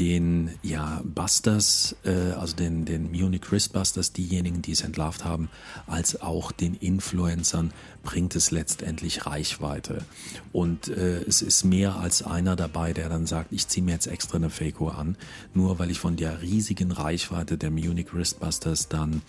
den 0.00 0.50
ja, 0.62 1.02
Busters, 1.04 1.94
äh, 2.04 2.32
also 2.32 2.56
den, 2.56 2.86
den 2.86 3.12
Munich 3.12 3.42
Wristbusters, 3.52 4.14
diejenigen, 4.14 4.62
die 4.62 4.72
es 4.72 4.80
entlarvt 4.80 5.24
haben, 5.24 5.50
als 5.86 6.22
auch 6.22 6.52
den 6.52 6.74
Influencern 6.74 7.72
bringt 8.02 8.34
es 8.34 8.50
letztendlich 8.50 9.26
Reichweite. 9.26 10.02
Und 10.52 10.88
äh, 10.88 11.20
es 11.20 11.42
ist 11.42 11.64
mehr 11.64 11.96
als 11.96 12.22
einer 12.22 12.56
dabei, 12.56 12.94
der 12.94 13.10
dann 13.10 13.26
sagt, 13.26 13.52
ich 13.52 13.68
ziehe 13.68 13.84
mir 13.84 13.92
jetzt 13.92 14.06
extra 14.06 14.36
eine 14.36 14.48
Fake-Uhr 14.48 14.96
an, 14.96 15.16
nur 15.52 15.78
weil 15.78 15.90
ich 15.90 16.00
von 16.00 16.16
der 16.16 16.40
riesigen 16.40 16.92
Reichweite 16.92 17.58
der 17.58 17.70
Munich 17.70 18.14
Wristbusters 18.14 18.88
dann 18.88 19.20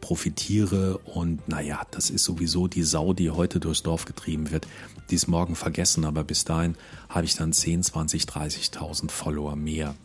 profitiere. 0.00 0.98
Und 0.98 1.48
naja, 1.48 1.82
das 1.90 2.08
ist 2.08 2.22
sowieso 2.22 2.68
die 2.68 2.84
Sau, 2.84 3.14
die 3.14 3.30
heute 3.30 3.58
durchs 3.58 3.82
Dorf 3.82 4.04
getrieben 4.04 4.52
wird, 4.52 4.68
die 5.10 5.16
ist 5.16 5.26
morgen 5.26 5.56
vergessen, 5.56 6.04
aber 6.04 6.22
bis 6.22 6.44
dahin 6.44 6.76
habe 7.08 7.24
ich 7.24 7.34
dann 7.34 7.52
10, 7.52 7.82
20, 7.82 8.26
30.000 8.26 9.10
Follower 9.10 9.56
mehr. 9.56 9.96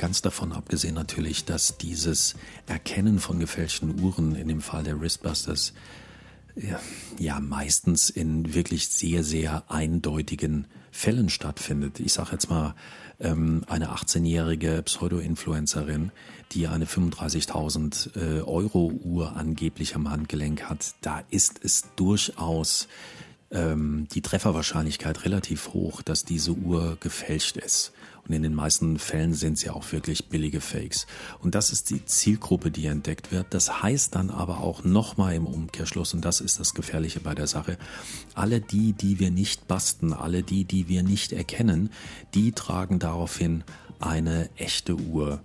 Ganz 0.00 0.22
davon 0.22 0.52
abgesehen 0.52 0.94
natürlich, 0.94 1.44
dass 1.44 1.76
dieses 1.76 2.34
Erkennen 2.66 3.18
von 3.18 3.38
gefälschten 3.38 4.00
Uhren 4.00 4.34
in 4.34 4.48
dem 4.48 4.62
Fall 4.62 4.82
der 4.82 4.98
Wristbusters 4.98 5.74
ja, 6.56 6.80
ja 7.18 7.38
meistens 7.38 8.08
in 8.08 8.54
wirklich 8.54 8.88
sehr, 8.88 9.22
sehr 9.22 9.70
eindeutigen 9.70 10.64
Fällen 10.90 11.28
stattfindet. 11.28 12.00
Ich 12.00 12.14
sage 12.14 12.30
jetzt 12.32 12.48
mal, 12.48 12.74
ähm, 13.20 13.62
eine 13.68 13.90
18-jährige 13.90 14.82
Pseudo-Influencerin, 14.84 16.12
die 16.52 16.66
eine 16.66 16.86
35.000 16.86 18.16
äh, 18.16 18.40
Euro 18.40 18.86
Uhr 19.04 19.36
angeblich 19.36 19.96
am 19.96 20.10
Handgelenk 20.10 20.62
hat, 20.62 20.94
da 21.02 21.22
ist 21.28 21.62
es 21.62 21.84
durchaus 21.96 22.88
ähm, 23.50 24.08
die 24.14 24.22
Trefferwahrscheinlichkeit 24.22 25.26
relativ 25.26 25.74
hoch, 25.74 26.00
dass 26.00 26.24
diese 26.24 26.52
Uhr 26.52 26.96
gefälscht 27.00 27.58
ist. 27.58 27.92
Und 28.30 28.36
in 28.36 28.44
den 28.44 28.54
meisten 28.54 28.96
Fällen 29.00 29.34
sind 29.34 29.58
sie 29.58 29.70
auch 29.70 29.90
wirklich 29.90 30.28
billige 30.28 30.60
Fakes. 30.60 31.08
Und 31.40 31.56
das 31.56 31.72
ist 31.72 31.90
die 31.90 32.04
Zielgruppe, 32.04 32.70
die 32.70 32.86
entdeckt 32.86 33.32
wird. 33.32 33.48
Das 33.50 33.82
heißt 33.82 34.14
dann 34.14 34.30
aber 34.30 34.60
auch 34.60 34.84
nochmal 34.84 35.34
im 35.34 35.48
Umkehrschluss, 35.48 36.14
und 36.14 36.24
das 36.24 36.40
ist 36.40 36.60
das 36.60 36.72
Gefährliche 36.72 37.18
bei 37.18 37.34
der 37.34 37.48
Sache, 37.48 37.76
alle 38.36 38.60
die, 38.60 38.92
die 38.92 39.18
wir 39.18 39.32
nicht 39.32 39.66
basten, 39.66 40.12
alle 40.12 40.44
die, 40.44 40.62
die 40.62 40.86
wir 40.86 41.02
nicht 41.02 41.32
erkennen, 41.32 41.90
die 42.34 42.52
tragen 42.52 43.00
daraufhin 43.00 43.64
eine 43.98 44.48
echte 44.56 44.94
Uhr 44.94 45.40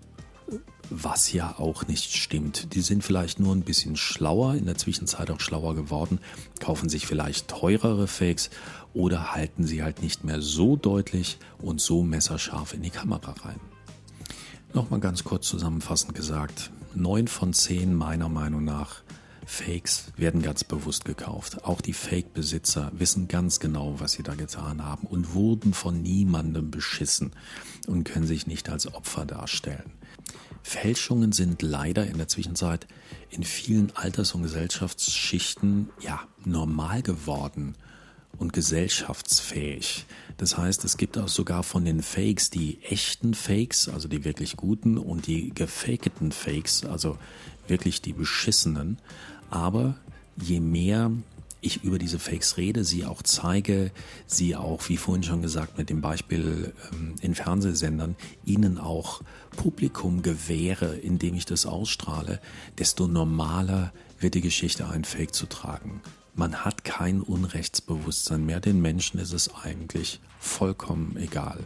was 0.90 1.34
ja 1.34 1.56
auch 1.58 1.88
nicht 1.88 2.16
stimmt. 2.16 2.74
Die 2.76 2.82
sind 2.82 3.04
vielleicht 3.04 3.40
nur 3.40 3.56
ein 3.56 3.64
bisschen 3.64 3.96
schlauer, 3.96 4.56
in 4.56 4.66
der 4.66 4.78
Zwischenzeit 4.78 5.32
auch 5.32 5.40
schlauer 5.40 5.76
geworden, 5.76 6.20
kaufen 6.60 6.90
sich 6.90 7.08
vielleicht 7.08 7.48
teurere 7.48 8.08
Fakes 8.08 8.50
oder 8.94 9.34
halten 9.34 9.66
sie 9.66 9.84
halt 9.84 10.02
nicht 10.02 10.24
mehr 10.24 10.42
so 10.42 10.76
deutlich 10.76 11.38
und 11.58 11.82
so 11.82 12.04
messerscharf 12.04 12.74
in 12.74 12.82
die 12.82 12.92
Kamera 12.92 13.34
rein. 13.44 13.60
Nochmal 14.74 15.00
ganz 15.00 15.24
kurz 15.24 15.48
zusammenfassend 15.48 16.16
gesagt, 16.16 16.72
neun 16.94 17.28
von 17.28 17.54
zehn 17.54 17.96
meiner 17.96 18.30
Meinung 18.30 18.64
nach 18.64 19.04
Fakes 19.46 20.12
werden 20.18 20.42
ganz 20.42 20.64
bewusst 20.64 21.06
gekauft. 21.06 21.64
Auch 21.66 21.82
die 21.82 21.94
Fake-Besitzer 21.94 22.92
wissen 22.94 23.28
ganz 23.28 23.60
genau, 23.60 24.00
was 24.00 24.14
sie 24.14 24.24
da 24.24 24.34
getan 24.34 24.84
haben 24.84 25.06
und 25.08 25.34
wurden 25.34 25.74
von 25.74 26.02
niemandem 26.02 26.72
beschissen 26.72 27.32
und 27.88 28.06
können 28.06 28.26
sich 28.26 28.48
nicht 28.48 28.70
als 28.70 28.92
Opfer 28.94 29.26
darstellen. 29.26 29.92
Fälschungen 30.66 31.32
sind 31.32 31.62
leider 31.62 32.08
in 32.08 32.18
der 32.18 32.28
Zwischenzeit 32.28 32.88
in 33.30 33.44
vielen 33.44 33.96
Alters- 33.96 34.34
und 34.34 34.42
Gesellschaftsschichten 34.42 35.90
ja 36.02 36.20
normal 36.44 37.04
geworden 37.04 37.76
und 38.40 38.52
gesellschaftsfähig. 38.52 40.08
Das 40.38 40.58
heißt, 40.58 40.84
es 40.84 40.98
gibt 40.98 41.20
auch 41.20 41.28
sogar 41.28 41.62
von 41.62 41.86
den 41.86 42.02
Fakes 42.02 42.50
die 42.50 42.80
echten 42.82 43.36
Fakes, 43.36 43.88
also 43.88 44.08
die 44.08 44.26
wirklich 44.26 44.58
guten, 44.58 44.98
und 44.98 45.28
die 45.28 45.54
gefaketen 45.54 46.32
Fakes, 46.32 46.84
also 46.84 47.20
wirklich 47.68 48.02
die 48.02 48.14
beschissenen. 48.14 48.98
Aber 49.52 49.96
je 50.36 50.60
mehr 50.62 51.12
ich 51.66 51.84
über 51.84 52.00
diese 52.00 52.20
Fakes 52.20 52.58
rede, 52.58 52.84
sie 52.84 53.06
auch 53.06 53.22
zeige, 53.24 53.92
sie 54.28 54.56
auch, 54.56 54.88
wie 54.90 54.98
vorhin 54.98 55.24
schon 55.24 55.42
gesagt, 55.42 55.78
mit 55.78 55.90
dem 55.90 56.02
Beispiel 56.02 56.74
ähm, 56.92 57.16
in 57.22 57.36
Fernsehsendern, 57.36 58.16
ihnen 58.46 58.78
auch 58.78 59.22
Publikum 59.56 60.22
gewähre, 60.22 60.96
indem 60.96 61.36
ich 61.36 61.46
das 61.46 61.66
ausstrahle, 61.66 62.40
desto 62.78 63.08
normaler 63.08 63.94
wird 64.20 64.36
die 64.36 64.42
Geschichte, 64.42 64.88
ein 64.88 65.04
Fake 65.04 65.34
zu 65.34 65.46
tragen. 65.46 66.02
Man 66.36 66.66
hat 66.66 66.84
kein 66.84 67.22
Unrechtsbewusstsein 67.22 68.46
mehr. 68.46 68.60
Den 68.60 68.82
Menschen 68.82 69.20
ist 69.20 69.32
es 69.32 69.54
eigentlich 69.56 70.20
vollkommen 70.38 71.16
egal. 71.18 71.60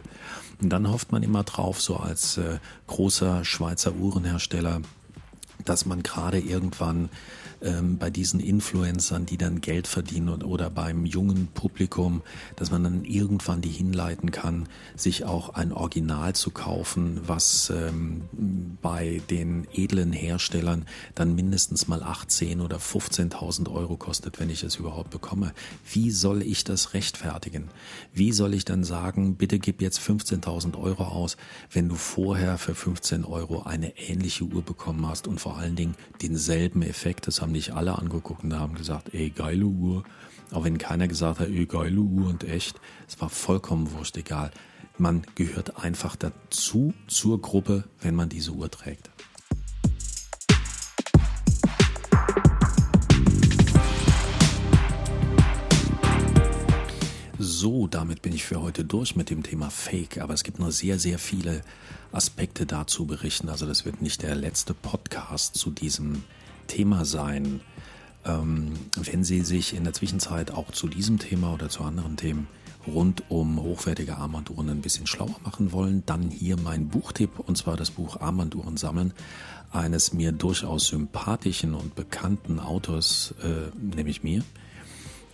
Und 0.60 0.70
dann 0.70 0.88
hofft 0.88 1.10
man 1.10 1.22
immer 1.22 1.42
drauf, 1.42 1.80
so 1.80 1.96
als 1.96 2.36
äh, 2.36 2.58
großer 2.86 3.44
Schweizer 3.44 3.94
Uhrenhersteller, 3.94 4.80
dass 5.64 5.86
man 5.86 6.02
gerade 6.02 6.38
irgendwann 6.38 7.08
ähm, 7.62 7.98
bei 7.98 8.10
diesen 8.10 8.40
Influencern, 8.40 9.26
die 9.26 9.36
dann 9.36 9.60
Geld 9.60 9.86
verdienen 9.86 10.28
und, 10.28 10.44
oder 10.44 10.70
beim 10.70 11.06
jungen 11.06 11.48
Publikum, 11.48 12.22
dass 12.56 12.70
man 12.70 12.84
dann 12.84 13.04
irgendwann 13.04 13.60
die 13.60 13.68
hinleiten 13.68 14.30
kann, 14.30 14.68
sich 14.96 15.24
auch 15.24 15.50
ein 15.50 15.72
Original 15.72 16.34
zu 16.34 16.50
kaufen, 16.50 17.20
was 17.26 17.70
ähm, 17.70 18.22
bei 18.82 19.20
den 19.30 19.66
edlen 19.72 20.12
Herstellern 20.12 20.86
dann 21.14 21.34
mindestens 21.34 21.88
mal 21.88 22.02
18 22.02 22.60
oder 22.60 22.78
15.000 22.78 23.70
Euro 23.70 23.96
kostet, 23.96 24.40
wenn 24.40 24.50
ich 24.50 24.62
es 24.62 24.76
überhaupt 24.76 25.10
bekomme. 25.10 25.52
Wie 25.90 26.10
soll 26.10 26.42
ich 26.42 26.64
das 26.64 26.94
rechtfertigen? 26.94 27.68
Wie 28.12 28.32
soll 28.32 28.54
ich 28.54 28.64
dann 28.64 28.84
sagen, 28.84 29.36
bitte 29.36 29.58
gib 29.58 29.82
jetzt 29.82 30.00
15.000 30.00 30.78
Euro 30.78 31.04
aus, 31.04 31.36
wenn 31.70 31.88
du 31.88 31.94
vorher 31.94 32.58
für 32.58 32.74
15 32.74 33.24
Euro 33.24 33.62
eine 33.62 33.96
ähnliche 33.98 34.44
Uhr 34.44 34.62
bekommen 34.62 35.06
hast 35.06 35.28
und 35.28 35.40
vor 35.40 35.58
allen 35.58 35.76
Dingen 35.76 35.94
denselben 36.22 36.82
Effekt, 36.82 37.26
das 37.26 37.40
haben 37.40 37.49
haben 37.50 37.54
dich 37.54 37.74
alle 37.74 37.98
angeguckt 37.98 38.44
und 38.44 38.54
haben 38.54 38.76
gesagt, 38.76 39.12
ey, 39.12 39.28
geile 39.28 39.64
Uhr. 39.64 40.04
Auch 40.52 40.62
wenn 40.62 40.78
keiner 40.78 41.08
gesagt 41.08 41.40
hat, 41.40 41.48
ey, 41.48 41.66
geile 41.66 41.98
Uhr 41.98 42.28
und 42.28 42.44
echt. 42.44 42.80
Es 43.08 43.20
war 43.20 43.28
vollkommen 43.28 43.90
wurscht, 43.90 44.16
egal. 44.16 44.52
Man 44.98 45.22
gehört 45.34 45.82
einfach 45.82 46.14
dazu, 46.14 46.94
zur 47.08 47.42
Gruppe, 47.42 47.88
wenn 48.02 48.14
man 48.14 48.28
diese 48.28 48.52
Uhr 48.52 48.70
trägt. 48.70 49.10
So, 57.36 57.88
damit 57.88 58.22
bin 58.22 58.32
ich 58.32 58.44
für 58.44 58.62
heute 58.62 58.84
durch 58.84 59.16
mit 59.16 59.28
dem 59.28 59.42
Thema 59.42 59.70
Fake, 59.70 60.18
aber 60.18 60.34
es 60.34 60.44
gibt 60.44 60.60
noch 60.60 60.70
sehr, 60.70 61.00
sehr 61.00 61.18
viele 61.18 61.62
Aspekte 62.12 62.64
dazu 62.64 63.06
berichten. 63.06 63.48
Also 63.48 63.66
das 63.66 63.84
wird 63.84 64.00
nicht 64.00 64.22
der 64.22 64.36
letzte 64.36 64.72
Podcast 64.72 65.56
zu 65.56 65.72
diesem 65.72 66.12
Thema 66.12 66.39
sein. 67.04 67.60
Ähm, 68.24 68.72
wenn 68.94 69.24
Sie 69.24 69.42
sich 69.42 69.74
in 69.74 69.84
der 69.84 69.92
Zwischenzeit 69.92 70.50
auch 70.50 70.70
zu 70.72 70.88
diesem 70.88 71.18
Thema 71.18 71.54
oder 71.54 71.68
zu 71.68 71.82
anderen 71.82 72.16
Themen 72.16 72.48
rund 72.86 73.24
um 73.28 73.60
hochwertige 73.60 74.16
Armbanduhren 74.16 74.70
ein 74.70 74.80
bisschen 74.80 75.06
schlauer 75.06 75.36
machen 75.44 75.72
wollen, 75.72 76.02
dann 76.06 76.30
hier 76.30 76.56
mein 76.58 76.88
Buchtipp 76.88 77.38
und 77.38 77.56
zwar 77.56 77.76
das 77.76 77.90
Buch 77.90 78.20
Armbanduhren 78.20 78.76
sammeln 78.76 79.12
eines 79.70 80.12
mir 80.12 80.32
durchaus 80.32 80.88
sympathischen 80.88 81.74
und 81.74 81.94
bekannten 81.94 82.58
Autors, 82.58 83.34
äh, 83.42 83.70
nämlich 83.78 84.22
mir. 84.22 84.42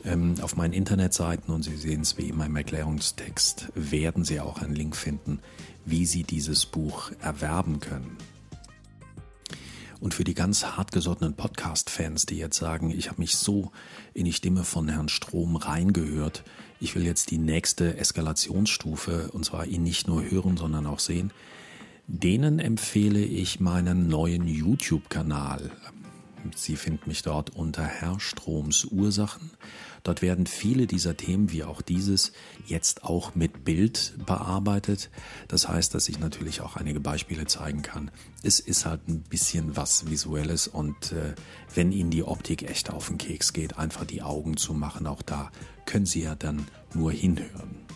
Ähm, 0.05 0.35
auf 0.43 0.57
meinen 0.57 0.73
Internetseiten 0.73 1.53
und 1.53 1.63
Sie 1.63 1.77
sehen 1.77 2.03
es 2.03 2.19
wie 2.19 2.29
in 2.29 2.37
meinem 2.37 2.57
Erklärungstext, 2.57 3.73
werden 3.75 4.25
Sie 4.25 4.41
auch 4.41 4.61
einen 4.61 4.75
Link 4.75 4.95
finden, 4.95 5.41
wie 5.85 6.07
Sie 6.07 6.23
dieses 6.23 6.67
Buch 6.67 7.11
erwerben 7.21 7.81
können. 7.81 8.17
Und 10.01 10.15
für 10.15 10.25
die 10.25 10.35
ganz 10.35 10.65
hartgesottenen 10.65 11.35
Podcast-Fans, 11.35 12.27
die 12.27 12.37
jetzt 12.37 12.59
sagen, 12.59 12.91
ich 12.91 13.09
habe 13.09 13.21
mich 13.21 13.37
so 13.37 13.71
in 14.15 14.25
die 14.25 14.33
Stimme 14.33 14.65
von 14.65 14.89
Herrn 14.89 15.09
Strom 15.09 15.57
reingehört, 15.57 16.45
ich 16.81 16.95
will 16.95 17.05
jetzt 17.05 17.31
die 17.31 17.39
nächste 17.39 17.97
Eskalationsstufe, 17.97 19.31
und 19.33 19.45
zwar 19.45 19.67
ihn 19.67 19.83
nicht 19.83 20.07
nur 20.09 20.29
hören, 20.31 20.57
sondern 20.57 20.87
auch 20.87 20.99
sehen, 20.99 21.33
denen 22.07 22.59
empfehle 22.59 23.21
ich 23.21 23.59
meinen 23.59 24.09
neuen 24.09 24.47
YouTube-Kanal. 24.47 25.71
Sie 26.55 26.77
finden 26.77 27.09
mich 27.09 27.23
dort 27.23 27.51
unter 27.51 27.85
Herr 27.85 28.21
Stroms 28.21 28.85
Ursachen. 28.85 29.51
Dort 30.03 30.23
werden 30.23 30.47
viele 30.47 30.87
dieser 30.87 31.17
Themen, 31.17 31.51
wie 31.51 31.65
auch 31.65 31.83
dieses, 31.83 32.33
jetzt 32.67 33.03
auch 33.03 33.35
mit 33.35 33.65
Bild 33.65 34.15
bearbeitet. 34.25 35.11
Das 35.49 35.69
heißt, 35.69 35.95
dass 35.95 36.09
ich 36.09 36.21
natürlich 36.21 36.61
auch 36.61 36.77
einige 36.77 37.01
Beispiele 37.01 37.47
zeigen 37.47 37.83
kann. 37.83 38.11
Es 38.43 38.61
ist 38.61 38.87
halt 38.87 39.09
ein 39.09 39.23
bisschen 39.23 39.77
was 39.77 40.09
Visuelles 40.09 40.69
und 40.69 41.13
äh, 41.13 41.35
wenn 41.75 41.91
Ihnen 41.91 42.11
die 42.11 42.23
Optik 42.23 42.63
echt 42.63 42.91
auf 42.91 43.09
den 43.09 43.19
Keks 43.19 43.53
geht, 43.53 43.79
einfach 43.79 44.05
die 44.05 44.23
Augen 44.23 44.57
zu 44.57 44.75
machen, 44.75 45.07
auch 45.07 45.23
da 45.23 45.51
können 45.87 46.07
Sie 46.07 46.23
ja 46.23 46.37
dann 46.37 46.69
nur 46.95 47.11
hinhören. 47.11 47.87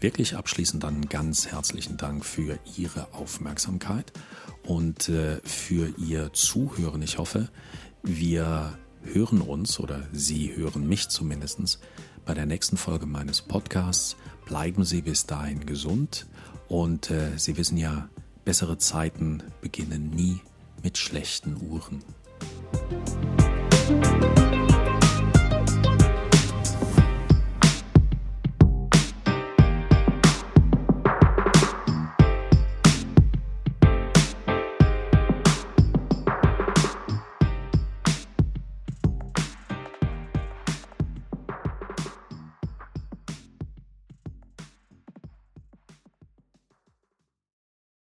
Wirklich 0.00 0.34
abschließend 0.34 0.82
dann 0.82 1.08
ganz 1.08 1.48
herzlichen 1.48 1.98
Dank 1.98 2.24
für 2.24 2.58
Ihre 2.76 3.12
Aufmerksamkeit 3.12 4.12
und 4.70 5.08
äh, 5.08 5.40
für 5.42 5.92
Ihr 5.98 6.32
Zuhören. 6.32 7.02
Ich 7.02 7.18
hoffe, 7.18 7.48
wir 8.04 8.78
hören 9.02 9.40
uns 9.40 9.80
oder 9.80 10.06
Sie 10.12 10.54
hören 10.54 10.86
mich 10.86 11.08
zumindest 11.08 11.80
bei 12.24 12.34
der 12.34 12.46
nächsten 12.46 12.76
Folge 12.76 13.06
meines 13.06 13.42
Podcasts. 13.42 14.16
Bleiben 14.46 14.84
Sie 14.84 15.02
bis 15.02 15.26
dahin 15.26 15.66
gesund 15.66 16.26
und 16.68 17.10
äh, 17.10 17.36
Sie 17.36 17.56
wissen 17.56 17.78
ja, 17.78 18.08
bessere 18.44 18.78
Zeiten 18.78 19.42
beginnen 19.60 20.10
nie 20.10 20.38
mit 20.84 20.98
schlechten 20.98 21.56
Uhren. 21.68 22.04